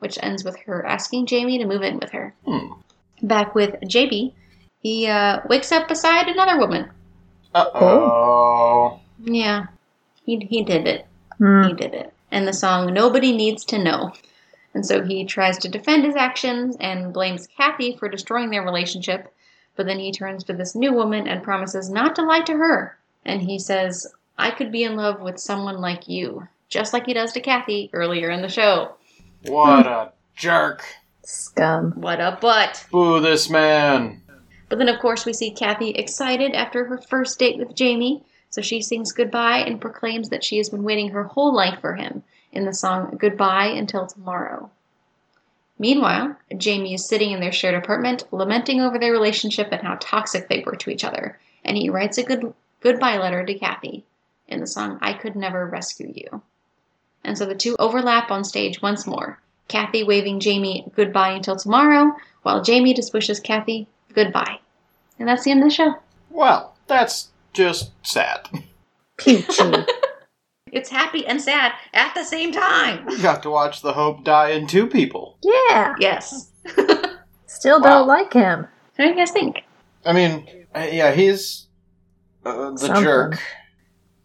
which 0.00 0.18
ends 0.22 0.44
with 0.44 0.58
her 0.66 0.84
asking 0.84 1.26
Jamie 1.26 1.58
to 1.58 1.64
move 1.64 1.82
in 1.82 1.98
with 1.98 2.10
her. 2.10 2.34
Hmm. 2.44 2.72
Back 3.22 3.54
with 3.54 3.76
JB, 3.82 4.34
he 4.80 5.06
uh, 5.06 5.40
wakes 5.48 5.72
up 5.72 5.88
beside 5.88 6.28
another 6.28 6.58
woman. 6.58 6.90
Uh 7.54 7.66
oh. 7.74 9.00
Yeah, 9.22 9.66
he 10.24 10.38
he 10.38 10.62
did 10.62 10.86
it. 10.86 11.06
Hmm. 11.38 11.64
He 11.64 11.74
did 11.74 11.94
it. 11.94 12.12
And 12.30 12.46
the 12.46 12.52
song 12.52 12.92
Nobody 12.92 13.32
Needs 13.32 13.64
to 13.66 13.78
Know. 13.78 14.12
And 14.72 14.86
so 14.86 15.02
he 15.02 15.24
tries 15.24 15.58
to 15.58 15.68
defend 15.68 16.04
his 16.04 16.14
actions 16.14 16.76
and 16.78 17.12
blames 17.12 17.48
Kathy 17.56 17.96
for 17.96 18.08
destroying 18.08 18.50
their 18.50 18.62
relationship, 18.62 19.32
but 19.74 19.86
then 19.86 19.98
he 19.98 20.12
turns 20.12 20.44
to 20.44 20.52
this 20.52 20.76
new 20.76 20.92
woman 20.92 21.26
and 21.26 21.42
promises 21.42 21.90
not 21.90 22.14
to 22.16 22.22
lie 22.22 22.42
to 22.42 22.52
her. 22.52 22.96
And 23.24 23.42
he 23.42 23.58
says, 23.58 24.06
I 24.38 24.52
could 24.52 24.70
be 24.70 24.84
in 24.84 24.96
love 24.96 25.20
with 25.20 25.40
someone 25.40 25.80
like 25.80 26.08
you, 26.08 26.46
just 26.68 26.92
like 26.92 27.06
he 27.06 27.14
does 27.14 27.32
to 27.32 27.40
Kathy 27.40 27.90
earlier 27.92 28.30
in 28.30 28.42
the 28.42 28.48
show. 28.48 28.94
What 29.46 29.86
a 29.86 30.12
jerk. 30.36 30.84
Scum. 31.24 31.92
What 31.92 32.20
a 32.20 32.38
butt! 32.40 32.86
Boo 32.90 33.20
this 33.20 33.50
man. 33.50 34.22
But 34.70 34.78
then, 34.78 34.88
of 34.88 35.00
course, 35.00 35.26
we 35.26 35.32
see 35.32 35.50
Kathy 35.50 35.90
excited 35.90 36.54
after 36.54 36.84
her 36.84 36.96
first 36.96 37.40
date 37.40 37.58
with 37.58 37.74
Jamie, 37.74 38.22
So 38.50 38.62
she 38.62 38.80
sings 38.80 39.10
goodbye 39.10 39.58
and 39.58 39.80
proclaims 39.80 40.28
that 40.28 40.44
she 40.44 40.58
has 40.58 40.68
been 40.68 40.84
waiting 40.84 41.10
her 41.10 41.24
whole 41.24 41.52
life 41.52 41.80
for 41.80 41.96
him 41.96 42.22
in 42.52 42.66
the 42.66 42.72
song 42.72 43.16
Goodbye 43.18 43.66
Until 43.66 44.06
Tomorrow. 44.06 44.70
Meanwhile, 45.76 46.36
Jamie 46.56 46.94
is 46.94 47.04
sitting 47.04 47.32
in 47.32 47.40
their 47.40 47.50
shared 47.50 47.74
apartment, 47.74 48.22
lamenting 48.30 48.80
over 48.80 48.96
their 48.96 49.10
relationship 49.10 49.72
and 49.72 49.82
how 49.82 49.96
toxic 49.98 50.48
they 50.48 50.62
were 50.64 50.76
to 50.76 50.90
each 50.90 51.02
other, 51.02 51.40
and 51.64 51.76
he 51.76 51.90
writes 51.90 52.16
a 52.16 52.22
good 52.22 52.54
goodbye 52.80 53.18
letter 53.18 53.44
to 53.44 53.58
Kathy 53.58 54.04
in 54.46 54.60
the 54.60 54.68
song 54.68 55.00
I 55.02 55.14
Could 55.14 55.34
Never 55.34 55.66
Rescue 55.66 56.12
You. 56.14 56.42
And 57.24 57.36
so 57.36 57.44
the 57.44 57.56
two 57.56 57.74
overlap 57.80 58.30
on 58.30 58.44
stage 58.44 58.80
once 58.80 59.04
more, 59.04 59.40
Kathy 59.66 60.04
waving 60.04 60.38
Jamie 60.38 60.86
goodbye 60.94 61.30
until 61.30 61.56
tomorrow, 61.56 62.14
while 62.42 62.62
Jamie 62.62 62.94
just 62.94 63.12
wishes 63.12 63.40
Kathy 63.40 63.88
goodbye. 64.14 64.58
And 65.18 65.28
that's 65.28 65.44
the 65.44 65.50
end 65.50 65.62
of 65.62 65.68
the 65.68 65.74
show. 65.74 65.94
Well, 66.30 66.76
that's 66.86 67.28
just 67.52 67.90
sad. 68.06 68.48
Peachy. 69.16 69.72
It's 70.72 70.88
happy 70.88 71.26
and 71.26 71.40
sad 71.42 71.72
at 71.94 72.14
the 72.14 72.22
same 72.22 72.52
time. 72.52 73.04
We 73.06 73.20
got 73.20 73.42
to 73.42 73.50
watch 73.50 73.82
the 73.82 73.92
Hope 73.94 74.22
die 74.22 74.50
in 74.50 74.68
two 74.68 74.86
people. 74.86 75.36
yeah. 75.42 75.96
Yes. 75.98 76.52
Still 77.46 77.80
Wow. 77.80 77.88
don't 77.98 78.06
like 78.06 78.32
him. 78.32 78.60
What 78.60 79.04
do 79.04 79.06
you 79.06 79.16
guys 79.16 79.32
think? 79.32 79.64
I 80.06 80.12
mean, 80.12 80.46
yeah, 80.76 81.10
he's 81.10 81.66
uh, 82.46 82.70
the 82.70 82.78
Something. 82.78 83.02
jerk, 83.02 83.40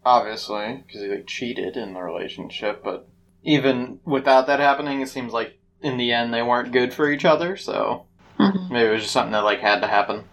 obviously, 0.04 0.84
because 0.86 1.02
he 1.02 1.08
like 1.08 1.26
cheated 1.26 1.76
in 1.76 1.94
the 1.94 2.00
relationship. 2.00 2.84
But 2.84 3.08
even 3.42 3.98
without 4.04 4.46
that 4.46 4.60
happening, 4.60 5.00
it 5.00 5.08
seems 5.08 5.32
like 5.32 5.58
in 5.80 5.96
the 5.96 6.12
end 6.12 6.32
they 6.32 6.42
weren't 6.42 6.70
good 6.72 6.94
for 6.94 7.10
each 7.10 7.24
other. 7.24 7.56
So 7.56 8.06
Mm-hmm. 8.52 8.72
maybe 8.72 8.88
it 8.88 8.92
was 8.92 9.02
just 9.02 9.12
something 9.12 9.32
that 9.32 9.44
like 9.44 9.60
had 9.60 9.80
to 9.80 9.86
happen. 9.86 10.24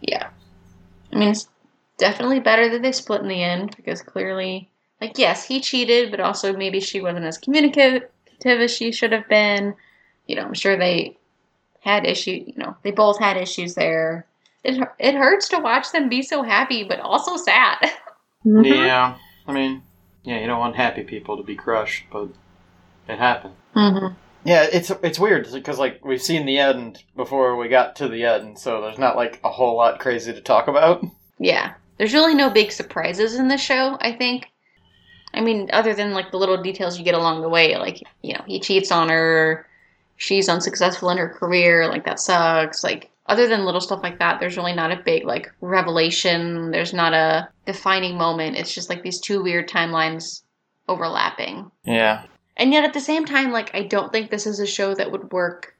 Yeah. 0.00 0.28
I 1.12 1.16
mean, 1.16 1.28
it's 1.30 1.48
definitely 1.98 2.40
better 2.40 2.68
that 2.68 2.82
they 2.82 2.92
split 2.92 3.22
in 3.22 3.28
the 3.28 3.42
end 3.42 3.74
because 3.76 4.02
clearly, 4.02 4.68
like, 5.00 5.18
yes, 5.18 5.46
he 5.46 5.60
cheated, 5.60 6.10
but 6.10 6.20
also 6.20 6.56
maybe 6.56 6.80
she 6.80 7.00
wasn't 7.00 7.24
as 7.24 7.38
communicative 7.38 8.08
as 8.44 8.74
she 8.74 8.92
should 8.92 9.12
have 9.12 9.28
been. 9.28 9.74
You 10.26 10.36
know, 10.36 10.42
I'm 10.42 10.54
sure 10.54 10.76
they 10.76 11.16
had 11.80 12.04
issue. 12.06 12.44
You 12.46 12.54
know, 12.56 12.76
they 12.82 12.90
both 12.90 13.18
had 13.18 13.36
issues 13.36 13.74
there. 13.74 14.26
It 14.64 14.82
it 14.98 15.14
hurts 15.14 15.48
to 15.50 15.58
watch 15.58 15.92
them 15.92 16.08
be 16.08 16.22
so 16.22 16.42
happy, 16.42 16.84
but 16.84 17.00
also 17.00 17.36
sad. 17.36 17.90
Mhm. 18.46 18.66
Yeah, 18.66 19.16
I 19.48 19.52
mean, 19.52 19.82
yeah, 20.22 20.38
you 20.38 20.46
don't 20.46 20.58
want 20.58 20.76
happy 20.76 21.02
people 21.02 21.38
to 21.38 21.42
be 21.42 21.56
crushed, 21.56 22.04
but 22.12 22.28
it 23.08 23.18
happened. 23.18 23.54
Mm-hmm. 23.74 24.14
Yeah, 24.44 24.66
it's 24.70 24.90
it's 25.02 25.18
weird 25.18 25.50
because 25.52 25.78
like 25.78 26.04
we've 26.04 26.22
seen 26.22 26.46
the 26.46 26.58
end 26.58 27.02
before 27.16 27.56
we 27.56 27.68
got 27.68 27.96
to 27.96 28.08
the 28.08 28.24
end, 28.24 28.58
so 28.58 28.80
there's 28.80 28.98
not 28.98 29.16
like 29.16 29.40
a 29.42 29.50
whole 29.50 29.76
lot 29.76 30.00
crazy 30.00 30.32
to 30.32 30.40
talk 30.40 30.68
about. 30.68 31.04
Yeah. 31.38 31.74
There's 31.98 32.14
really 32.14 32.34
no 32.34 32.50
big 32.50 32.72
surprises 32.72 33.36
in 33.36 33.48
the 33.48 33.56
show, 33.56 33.96
I 34.00 34.12
think. 34.12 34.50
I 35.32 35.40
mean, 35.40 35.68
other 35.72 35.94
than 35.94 36.12
like 36.12 36.30
the 36.30 36.38
little 36.38 36.60
details 36.60 36.98
you 36.98 37.04
get 37.04 37.14
along 37.14 37.42
the 37.42 37.48
way, 37.48 37.76
like, 37.76 38.02
you 38.22 38.34
know, 38.34 38.42
he 38.46 38.60
cheats 38.60 38.90
on 38.92 39.08
her, 39.08 39.66
she's 40.16 40.48
unsuccessful 40.48 41.10
in 41.10 41.18
her 41.18 41.28
career, 41.28 41.88
like 41.88 42.04
that 42.04 42.20
sucks. 42.20 42.84
Like, 42.84 43.10
other 43.26 43.48
than 43.48 43.64
little 43.64 43.80
stuff 43.80 44.02
like 44.02 44.18
that, 44.18 44.38
there's 44.38 44.56
really 44.56 44.74
not 44.74 44.92
a 44.92 45.02
big 45.04 45.24
like 45.24 45.52
revelation. 45.60 46.70
There's 46.70 46.92
not 46.92 47.14
a 47.14 47.48
defining 47.66 48.18
moment. 48.18 48.56
It's 48.56 48.74
just 48.74 48.90
like 48.90 49.02
these 49.02 49.20
two 49.20 49.42
weird 49.42 49.68
timelines 49.68 50.42
overlapping. 50.88 51.70
Yeah, 51.84 52.24
And 52.56 52.72
yet 52.72 52.84
at 52.84 52.92
the 52.94 53.00
same 53.00 53.24
time, 53.24 53.50
like, 53.52 53.74
I 53.74 53.82
don't 53.82 54.12
think 54.12 54.30
this 54.30 54.46
is 54.46 54.60
a 54.60 54.66
show 54.66 54.94
that 54.94 55.10
would 55.10 55.32
work 55.32 55.74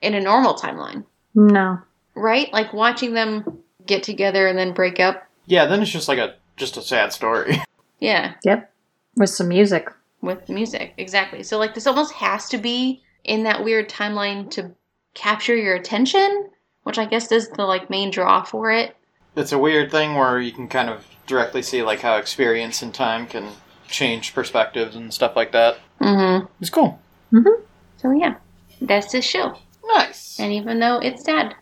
in 0.00 0.14
a 0.14 0.20
normal 0.20 0.54
timeline, 0.54 1.04
No. 1.34 1.78
right? 2.14 2.52
Like, 2.52 2.72
watching 2.72 3.14
them 3.14 3.58
get 3.86 4.02
together 4.02 4.46
and 4.46 4.58
then 4.58 4.72
break 4.72 5.00
up. 5.00 5.26
yeah. 5.46 5.66
Then 5.66 5.82
it's 5.82 5.90
just 5.90 6.08
like 6.08 6.18
a 6.18 6.34
just 6.56 6.76
a 6.76 6.82
sad 6.82 7.12
story. 7.12 7.62
Yeah. 7.98 8.34
Yep. 8.44 8.70
With 9.16 9.30
some 9.30 9.48
music. 9.48 9.88
with 10.20 10.48
music 10.50 10.92
exactly 10.98 11.42
so 11.42 11.56
like 11.58 11.74
this 11.74 11.86
almost 11.86 12.12
has 12.12 12.48
to 12.50 12.58
be 12.58 13.02
in 13.24 13.44
that 13.44 13.62
weird 13.64 13.88
timeline 13.88 14.50
to 14.50 14.70
capture 15.14 15.54
your 15.56 15.74
attention 15.76 16.48
which 16.82 16.98
i 16.98 17.04
guess 17.04 17.30
is 17.32 17.48
the 17.50 17.64
like 17.64 17.88
main 17.90 18.10
draw 18.10 18.42
for 18.42 18.70
it 18.72 18.96
it's 19.36 19.52
a 19.52 19.58
weird 19.58 19.90
thing 19.90 20.14
where 20.14 20.40
you 20.40 20.50
can 20.52 20.66
kind 20.68 20.88
of 20.90 21.06
directly 21.26 21.62
see 21.62 21.82
like 21.82 22.00
how 22.00 22.16
experience 22.16 22.82
and 22.82 22.92
time 22.94 23.26
can 23.26 23.46
change 23.88 24.34
perspectives 24.34 24.96
and 24.96 25.12
stuff 25.12 25.34
like 25.36 25.52
that. 25.52 25.78
mm-hmm 26.00 26.46
It's 26.60 26.70
cool. 26.70 26.98
Mm-hmm. 27.32 27.62
so 27.96 28.10
yeah 28.12 28.36
that's 28.80 29.12
this 29.12 29.24
show 29.24 29.56
Nice. 29.84 30.38
and 30.38 30.52
even 30.52 30.78
though 30.80 30.98
it's 30.98 31.24
sad 31.24 31.54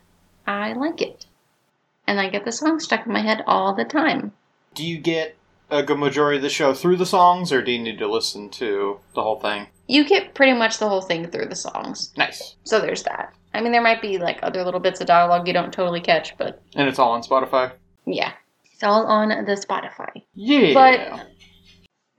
i 0.46 0.72
like 0.72 1.00
it 1.00 1.26
and 2.06 2.20
i 2.20 2.28
get 2.28 2.44
the 2.44 2.52
song 2.52 2.80
stuck 2.80 3.06
in 3.06 3.12
my 3.12 3.20
head 3.22 3.42
all 3.46 3.74
the 3.74 3.84
time 3.84 4.32
Do 4.74 4.84
you 4.84 4.98
get 4.98 5.37
a 5.70 5.82
good 5.82 5.98
majority 5.98 6.37
of 6.37 6.42
the 6.42 6.50
show 6.50 6.74
through 6.74 6.96
the 6.98 7.06
songs, 7.06 7.50
or 7.50 7.62
do 7.62 7.72
you 7.72 7.78
need 7.82 7.98
to 7.98 8.06
listen 8.06 8.50
to 8.50 9.00
the 9.14 9.22
whole 9.22 9.40
thing? 9.40 9.68
you 9.88 10.04
get 10.06 10.34
pretty 10.34 10.52
much 10.52 10.78
the 10.78 10.88
whole 10.88 11.00
thing 11.02 11.26
through 11.28 11.46
the 11.46 11.56
songs 11.56 12.12
Nice. 12.16 12.56
so 12.64 12.80
there's 12.80 13.02
that 13.04 13.32
i 13.54 13.60
mean 13.60 13.72
there 13.72 13.82
might 13.82 14.02
be 14.02 14.18
like 14.18 14.38
other 14.42 14.64
little 14.64 14.80
bits 14.80 15.00
of 15.00 15.06
dialogue 15.06 15.46
you 15.46 15.52
don't 15.54 15.72
totally 15.72 16.00
catch 16.00 16.37
but 16.37 16.60
And 16.74 16.88
it's 16.88 16.98
all 16.98 17.12
on 17.12 17.22
Spotify. 17.22 17.72
yeah 18.06 18.32
it's 18.72 18.82
all 18.82 19.06
on 19.06 19.28
the 19.28 19.52
spotify 19.66 20.10
Yeah. 20.34 20.74
But- 20.74 21.26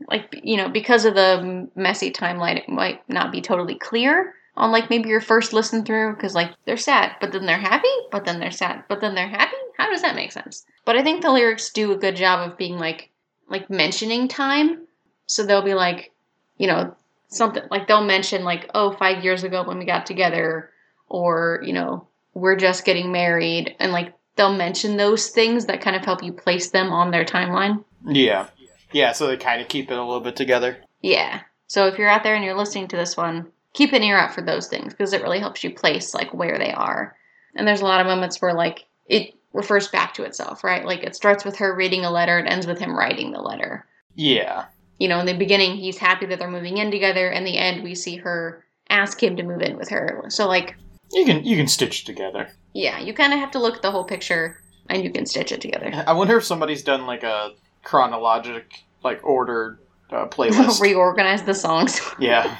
like 0.07 0.39
you 0.43 0.57
know 0.57 0.69
because 0.69 1.05
of 1.05 1.15
the 1.15 1.69
messy 1.75 2.11
timeline 2.11 2.57
it 2.57 2.69
might 2.69 3.07
not 3.09 3.31
be 3.31 3.41
totally 3.41 3.75
clear 3.75 4.33
on 4.57 4.71
like 4.71 4.89
maybe 4.89 5.09
your 5.09 5.21
first 5.21 5.53
listen 5.53 5.83
through 5.83 6.13
because 6.13 6.33
like 6.35 6.51
they're 6.65 6.77
sad 6.77 7.15
but 7.19 7.31
then 7.31 7.45
they're 7.45 7.57
happy 7.57 7.87
but 8.11 8.25
then 8.25 8.39
they're 8.39 8.51
sad 8.51 8.83
but 8.87 9.01
then 9.01 9.15
they're 9.15 9.27
happy? 9.27 9.55
How 9.77 9.89
does 9.89 10.01
that 10.01 10.15
make 10.15 10.31
sense? 10.31 10.65
But 10.85 10.95
i 10.95 11.03
think 11.03 11.21
the 11.21 11.31
lyrics 11.31 11.71
do 11.71 11.91
a 11.91 11.97
good 11.97 12.15
job 12.15 12.49
of 12.49 12.57
being 12.57 12.77
like 12.77 13.11
like 13.49 13.69
mentioning 13.69 14.27
time. 14.27 14.87
So 15.27 15.45
they'll 15.45 15.61
be 15.61 15.73
like 15.73 16.11
you 16.57 16.67
know 16.67 16.95
something 17.27 17.63
like 17.69 17.87
they'll 17.87 18.03
mention 18.03 18.43
like 18.43 18.69
oh 18.73 18.91
five 18.91 19.23
years 19.23 19.43
ago 19.43 19.63
when 19.63 19.77
we 19.77 19.85
got 19.85 20.05
together 20.05 20.69
or 21.09 21.61
you 21.65 21.73
know 21.73 22.07
we're 22.33 22.55
just 22.55 22.85
getting 22.85 23.11
married 23.11 23.75
and 23.79 23.91
like 23.91 24.13
they'll 24.35 24.53
mention 24.53 24.97
those 24.97 25.29
things 25.29 25.65
that 25.65 25.81
kind 25.81 25.95
of 25.95 26.05
help 26.05 26.23
you 26.23 26.31
place 26.31 26.69
them 26.69 26.91
on 26.91 27.11
their 27.11 27.25
timeline. 27.25 27.83
Yeah. 28.05 28.47
Yeah, 28.95 29.11
so 29.11 29.27
they 29.27 29.35
kind 29.35 29.61
of 29.61 29.67
keep 29.67 29.91
it 29.91 29.97
a 29.97 30.03
little 30.03 30.21
bit 30.21 30.37
together. 30.37 30.77
Yeah. 31.01 31.41
So 31.67 31.85
if 31.87 31.97
you're 31.97 32.07
out 32.07 32.23
there 32.23 32.33
and 32.35 32.45
you're 32.45 32.57
listening 32.57 32.87
to 32.87 32.95
this 32.95 33.17
one, 33.17 33.51
keep 33.73 33.91
an 33.91 34.03
ear 34.03 34.17
out 34.17 34.33
for 34.33 34.41
those 34.41 34.67
things 34.67 34.93
because 34.93 35.11
it 35.11 35.21
really 35.21 35.39
helps 35.39 35.63
you 35.65 35.73
place 35.73 36.13
like 36.13 36.33
where 36.33 36.57
they 36.57 36.71
are. 36.71 37.13
And 37.55 37.67
there's 37.67 37.81
a 37.81 37.85
lot 37.85 37.99
of 37.99 38.07
moments 38.07 38.41
where 38.41 38.53
like 38.53 38.85
it 39.07 39.33
refers 39.51 39.89
back 39.89 40.13
to 40.13 40.23
itself, 40.23 40.63
right? 40.63 40.85
Like 40.85 41.03
it 41.03 41.13
starts 41.13 41.43
with 41.43 41.57
her 41.57 41.75
reading 41.75 42.05
a 42.05 42.09
letter, 42.09 42.39
it 42.39 42.49
ends 42.49 42.67
with 42.67 42.79
him 42.79 42.95
writing 42.97 43.31
the 43.33 43.41
letter. 43.41 43.85
Yeah. 44.15 44.65
You 44.97 45.09
know, 45.09 45.19
in 45.19 45.25
the 45.25 45.37
beginning 45.37 45.75
he's 45.75 45.97
happy 45.97 46.25
that 46.27 46.39
they're 46.39 46.49
moving 46.49 46.77
in 46.77 46.89
together, 46.89 47.27
and 47.29 47.45
the 47.45 47.57
end 47.57 47.83
we 47.83 47.95
see 47.95 48.15
her 48.15 48.63
ask 48.89 49.21
him 49.21 49.35
to 49.35 49.43
move 49.43 49.61
in 49.61 49.75
with 49.75 49.89
her. 49.89 50.23
So 50.29 50.47
like, 50.47 50.77
You 51.11 51.25
can 51.25 51.43
you 51.43 51.57
can 51.57 51.67
stitch 51.67 52.03
it 52.03 52.05
together. 52.05 52.49
yeah, 52.73 52.99
you 52.99 53.13
kind 53.13 53.33
of 53.33 53.39
have 53.39 53.51
to 53.51 53.59
look 53.59 53.75
at 53.75 53.81
the 53.81 53.91
whole 53.91 54.05
picture 54.05 54.61
and 54.89 55.03
you 55.03 55.11
can 55.11 55.25
stitch 55.25 55.51
it 55.51 55.59
together. 55.59 55.91
I 56.07 56.13
wonder 56.13 56.37
if 56.37 56.45
somebody's 56.45 56.81
done 56.83 57.05
like 57.05 57.23
a 57.23 57.51
chronologic, 57.83 58.84
like 59.05 59.23
ordered 59.23 59.79
uh, 60.09 60.25
playlist. 60.27 60.81
Reorganize 60.81 61.43
the 61.43 61.53
songs. 61.53 62.01
yeah. 62.19 62.57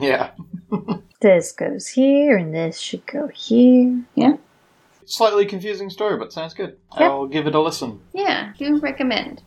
Yeah. 0.00 0.30
This 1.20 1.50
goes 1.50 1.88
here 1.88 2.36
and 2.36 2.54
this 2.54 2.78
should 2.78 3.04
go 3.06 3.26
here. 3.28 4.04
Yeah. 4.14 4.36
Slightly 5.06 5.46
confusing 5.46 5.90
story, 5.90 6.18
but 6.18 6.32
sounds 6.32 6.54
good. 6.54 6.76
Yep. 6.92 7.10
I'll 7.10 7.26
give 7.26 7.46
it 7.46 7.54
a 7.54 7.60
listen. 7.60 7.98
Yeah, 8.12 8.52
do 8.58 8.78
recommend. 8.78 9.42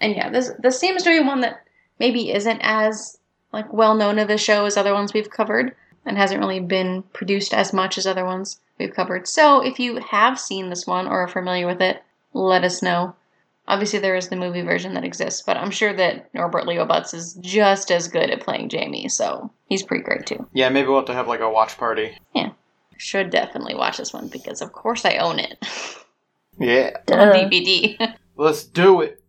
And 0.00 0.16
yeah, 0.16 0.28
this 0.28 0.50
this 0.58 0.80
seems 0.80 1.04
to 1.04 1.10
be 1.10 1.20
one 1.20 1.42
that 1.42 1.64
maybe 2.00 2.32
isn't 2.32 2.60
as 2.62 3.18
like 3.52 3.72
well 3.72 3.94
known 3.94 4.18
of 4.18 4.26
the 4.26 4.36
show 4.36 4.64
as 4.64 4.76
other 4.76 4.92
ones 4.92 5.14
we've 5.14 5.30
covered, 5.30 5.76
and 6.04 6.18
hasn't 6.18 6.40
really 6.40 6.58
been 6.58 7.04
produced 7.12 7.54
as 7.54 7.72
much 7.72 7.98
as 7.98 8.06
other 8.06 8.24
ones 8.24 8.60
we've 8.78 8.94
covered. 8.94 9.28
So 9.28 9.60
if 9.60 9.78
you 9.78 10.00
have 10.00 10.40
seen 10.40 10.70
this 10.70 10.88
one 10.88 11.06
or 11.06 11.20
are 11.20 11.28
familiar 11.28 11.66
with 11.68 11.80
it, 11.80 12.02
let 12.32 12.64
us 12.64 12.82
know. 12.82 13.14
Obviously, 13.70 14.00
there 14.00 14.16
is 14.16 14.28
the 14.28 14.36
movie 14.36 14.62
version 14.62 14.94
that 14.94 15.04
exists, 15.04 15.42
but 15.46 15.56
I'm 15.56 15.70
sure 15.70 15.92
that 15.94 16.34
Norbert 16.34 16.66
Leo 16.66 16.84
Butz 16.86 17.14
is 17.14 17.34
just 17.40 17.90
as 17.92 18.08
good 18.08 18.28
at 18.30 18.40
playing 18.40 18.68
Jamie, 18.68 19.08
so 19.08 19.50
he's 19.68 19.84
pretty 19.84 20.02
great 20.02 20.26
too. 20.26 20.44
Yeah, 20.52 20.68
maybe 20.70 20.88
we'll 20.88 20.96
have 20.98 21.06
to 21.06 21.14
have 21.14 21.28
like 21.28 21.38
a 21.40 21.48
watch 21.48 21.78
party. 21.78 22.18
Yeah. 22.34 22.50
Should 22.98 23.30
definitely 23.30 23.76
watch 23.76 23.96
this 23.98 24.12
one 24.12 24.26
because, 24.28 24.60
of 24.60 24.72
course, 24.72 25.04
I 25.04 25.18
own 25.18 25.38
it 25.38 25.56
Yeah. 26.58 26.90
on 27.12 27.28
DVD. 27.32 28.14
Let's 28.36 28.64
do 28.64 29.00
it. 29.02 29.22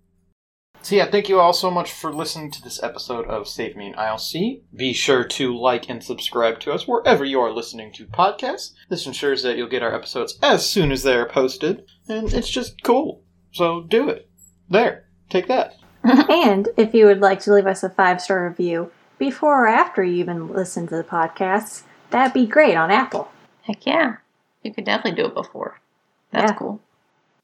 So 0.84 0.96
yeah, 0.96 1.06
thank 1.12 1.30
you 1.30 1.40
all 1.40 1.54
so 1.54 1.70
much 1.70 1.92
for 1.92 2.12
listening 2.12 2.50
to 2.54 2.62
this 2.64 2.82
episode 2.82 3.28
of 3.28 3.48
Save 3.48 3.76
Me 3.78 3.90
an 3.90 3.96
Aisle 3.96 4.18
Seat. 4.18 4.64
Be 4.76 4.94
sure 4.94 5.24
to 5.24 5.56
like 5.56 5.88
and 5.88 6.04
subscribe 6.04 6.60
to 6.62 6.72
us 6.72 6.88
wherever 6.88 7.24
you 7.24 7.40
are 7.40 7.52
listening 7.54 7.94
to 7.94 8.08
podcasts. 8.08 8.72
This 8.90 9.06
ensures 9.06 9.44
that 9.44 9.56
you'll 9.58 9.70
get 9.70 9.84
our 9.84 9.94
episodes 9.94 10.40
as 10.42 10.68
soon 10.68 10.92
as 10.92 11.04
they're 11.04 11.28
posted, 11.30 11.84
and 12.10 12.34
it's 12.34 12.50
just 12.50 12.82
cool. 12.82 13.22
So 13.52 13.82
do 13.84 14.10
it. 14.10 14.28
There, 14.72 15.04
take 15.30 15.48
that. 15.48 15.76
And 16.30 16.70
if 16.78 16.96
you 16.96 17.06
would 17.06 17.20
like 17.22 17.42
to 17.42 17.54
leave 17.54 17.68
us 17.68 17.84
a 17.84 17.90
five 17.90 18.20
star 18.22 18.48
review 18.48 18.92
before 19.20 19.66
or 19.66 19.68
after 19.68 20.04
you 20.04 20.16
even 20.16 20.48
listen 20.48 20.88
to 20.88 20.96
the 20.96 21.04
podcasts, 21.04 21.84
that'd 22.10 22.34
be 22.34 22.48
great 22.48 22.76
on 22.76 22.90
Apple. 22.90 23.30
Heck 23.64 23.86
yeah. 23.86 24.16
You 24.64 24.74
could 24.74 24.86
definitely 24.86 25.22
do 25.22 25.28
it 25.28 25.36
before. 25.36 25.80
That's 26.32 26.52
Yeah. 26.52 26.58
cool. 26.58 26.80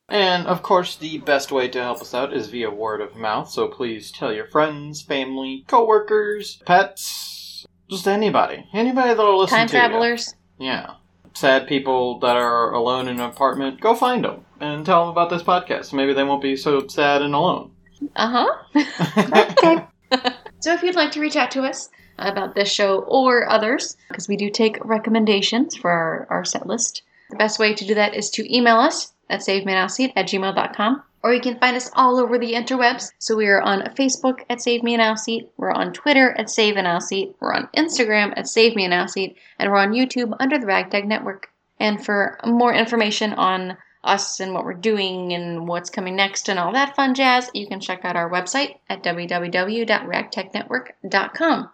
And 0.09 0.47
of 0.47 0.63
course, 0.63 0.95
the 0.95 1.17
best 1.19 1.51
way 1.51 1.67
to 1.67 1.81
help 1.83 2.01
us 2.01 2.13
out 2.15 2.33
is 2.33 2.47
via 2.49 2.71
word 2.71 3.01
of 3.01 3.15
mouth. 3.15 3.49
So 3.49 3.67
please 3.67 4.09
tell 4.11 4.33
your 4.33 4.47
friends, 4.47 5.01
family, 5.01 5.65
coworkers, 5.67 6.61
pets, 6.65 7.65
just 7.89 8.07
anybody, 8.07 8.67
anybody 8.73 9.09
that'll 9.09 9.37
listen 9.39 9.57
Time 9.57 9.67
to 9.67 9.75
you. 9.75 9.79
travelers. 9.81 10.33
Yeah. 10.57 10.93
Sad 11.37 11.67
people 11.67 12.17
that 12.21 12.35
are 12.35 12.71
alone 12.71 13.07
in 13.07 13.19
an 13.19 13.25
apartment, 13.29 13.79
go 13.79 13.93
find 13.93 14.25
them 14.25 14.43
and 14.59 14.83
tell 14.83 15.01
them 15.01 15.09
about 15.09 15.29
this 15.29 15.43
podcast. 15.43 15.93
Maybe 15.93 16.11
they 16.11 16.23
won't 16.23 16.41
be 16.41 16.55
so 16.55 16.87
sad 16.87 17.21
and 17.21 17.35
alone. 17.35 17.69
Uh 18.15 18.47
huh. 18.73 18.83
Okay. 19.51 19.85
So 20.59 20.73
if 20.73 20.81
you'd 20.81 20.95
like 20.95 21.11
to 21.11 21.19
reach 21.19 21.35
out 21.35 21.51
to 21.51 21.61
us 21.61 21.89
about 22.17 22.55
this 22.55 22.71
show 22.71 23.01
or 23.01 23.47
others, 23.47 23.95
because 24.09 24.27
we 24.27 24.35
do 24.35 24.49
take 24.49 24.83
recommendations 24.83 25.75
for 25.75 25.91
our, 25.91 26.25
our 26.31 26.43
set 26.43 26.65
list, 26.65 27.03
the 27.29 27.35
best 27.35 27.59
way 27.59 27.75
to 27.75 27.85
do 27.85 27.93
that 27.93 28.15
is 28.15 28.31
to 28.31 28.55
email 28.55 28.77
us 28.77 29.13
at 29.29 29.41
savemeanaisleseat 29.41 30.13
at 30.15 30.25
gmail.com. 30.27 31.03
Or 31.23 31.33
you 31.33 31.41
can 31.41 31.59
find 31.59 31.75
us 31.75 31.89
all 31.93 32.19
over 32.19 32.37
the 32.37 32.53
interwebs. 32.53 33.11
So 33.19 33.35
we 33.35 33.47
are 33.47 33.61
on 33.61 33.81
Facebook 33.95 34.43
at 34.49 34.61
Save 34.61 34.83
Me 34.83 34.93
an 34.93 35.01
Aisle 35.01 35.17
Seat. 35.17 35.49
We're 35.57 35.71
on 35.71 35.93
Twitter 35.93 36.31
at 36.37 36.49
Save 36.49 36.77
an 36.77 36.85
Aisle 36.85 37.01
Seat. 37.01 37.35
We're 37.39 37.53
on 37.53 37.69
Instagram 37.75 38.33
at 38.37 38.47
Save 38.47 38.75
Me 38.75 38.85
an 38.85 38.93
Aisle 38.93 39.07
Seat. 39.07 39.35
And 39.59 39.71
we're 39.71 39.77
on 39.77 39.93
YouTube 39.93 40.35
under 40.39 40.57
the 40.57 40.67
Ragtag 40.67 41.07
Network. 41.07 41.49
And 41.79 42.03
for 42.03 42.39
more 42.45 42.73
information 42.73 43.33
on 43.33 43.77
us 44.03 44.39
and 44.39 44.53
what 44.53 44.63
we're 44.63 44.73
doing 44.73 45.33
and 45.33 45.67
what's 45.67 45.89
coming 45.89 46.15
next 46.15 46.49
and 46.49 46.59
all 46.59 46.71
that 46.71 46.95
fun 46.95 47.13
jazz, 47.13 47.51
you 47.53 47.67
can 47.67 47.79
check 47.79 48.05
out 48.05 48.15
our 48.15 48.29
website 48.29 48.75
at 48.89 49.03
www.ragtagnetwork.com. 49.03 51.69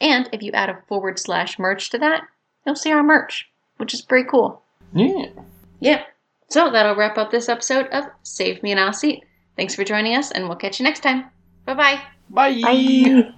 And 0.00 0.28
if 0.32 0.42
you 0.42 0.52
add 0.52 0.70
a 0.70 0.82
forward 0.86 1.18
slash 1.18 1.58
merch 1.58 1.90
to 1.90 1.98
that, 1.98 2.22
you'll 2.64 2.76
see 2.76 2.92
our 2.92 3.02
merch, 3.02 3.50
which 3.76 3.92
is 3.94 4.02
pretty 4.02 4.28
cool. 4.28 4.62
Yeah. 4.92 5.26
Yeah. 5.80 6.04
So 6.48 6.70
that'll 6.70 6.96
wrap 6.96 7.18
up 7.18 7.30
this 7.30 7.48
episode 7.48 7.86
of 7.88 8.04
Save 8.22 8.62
Me 8.62 8.72
an 8.72 8.78
Aisle 8.78 8.92
Seat. 8.92 9.24
Thanks 9.56 9.74
for 9.74 9.84
joining 9.84 10.14
us, 10.14 10.30
and 10.30 10.46
we'll 10.48 10.56
catch 10.56 10.80
you 10.80 10.84
next 10.84 11.00
time. 11.00 11.26
Bye 11.66 11.74
bye. 11.74 12.00
Bye. 12.30 13.32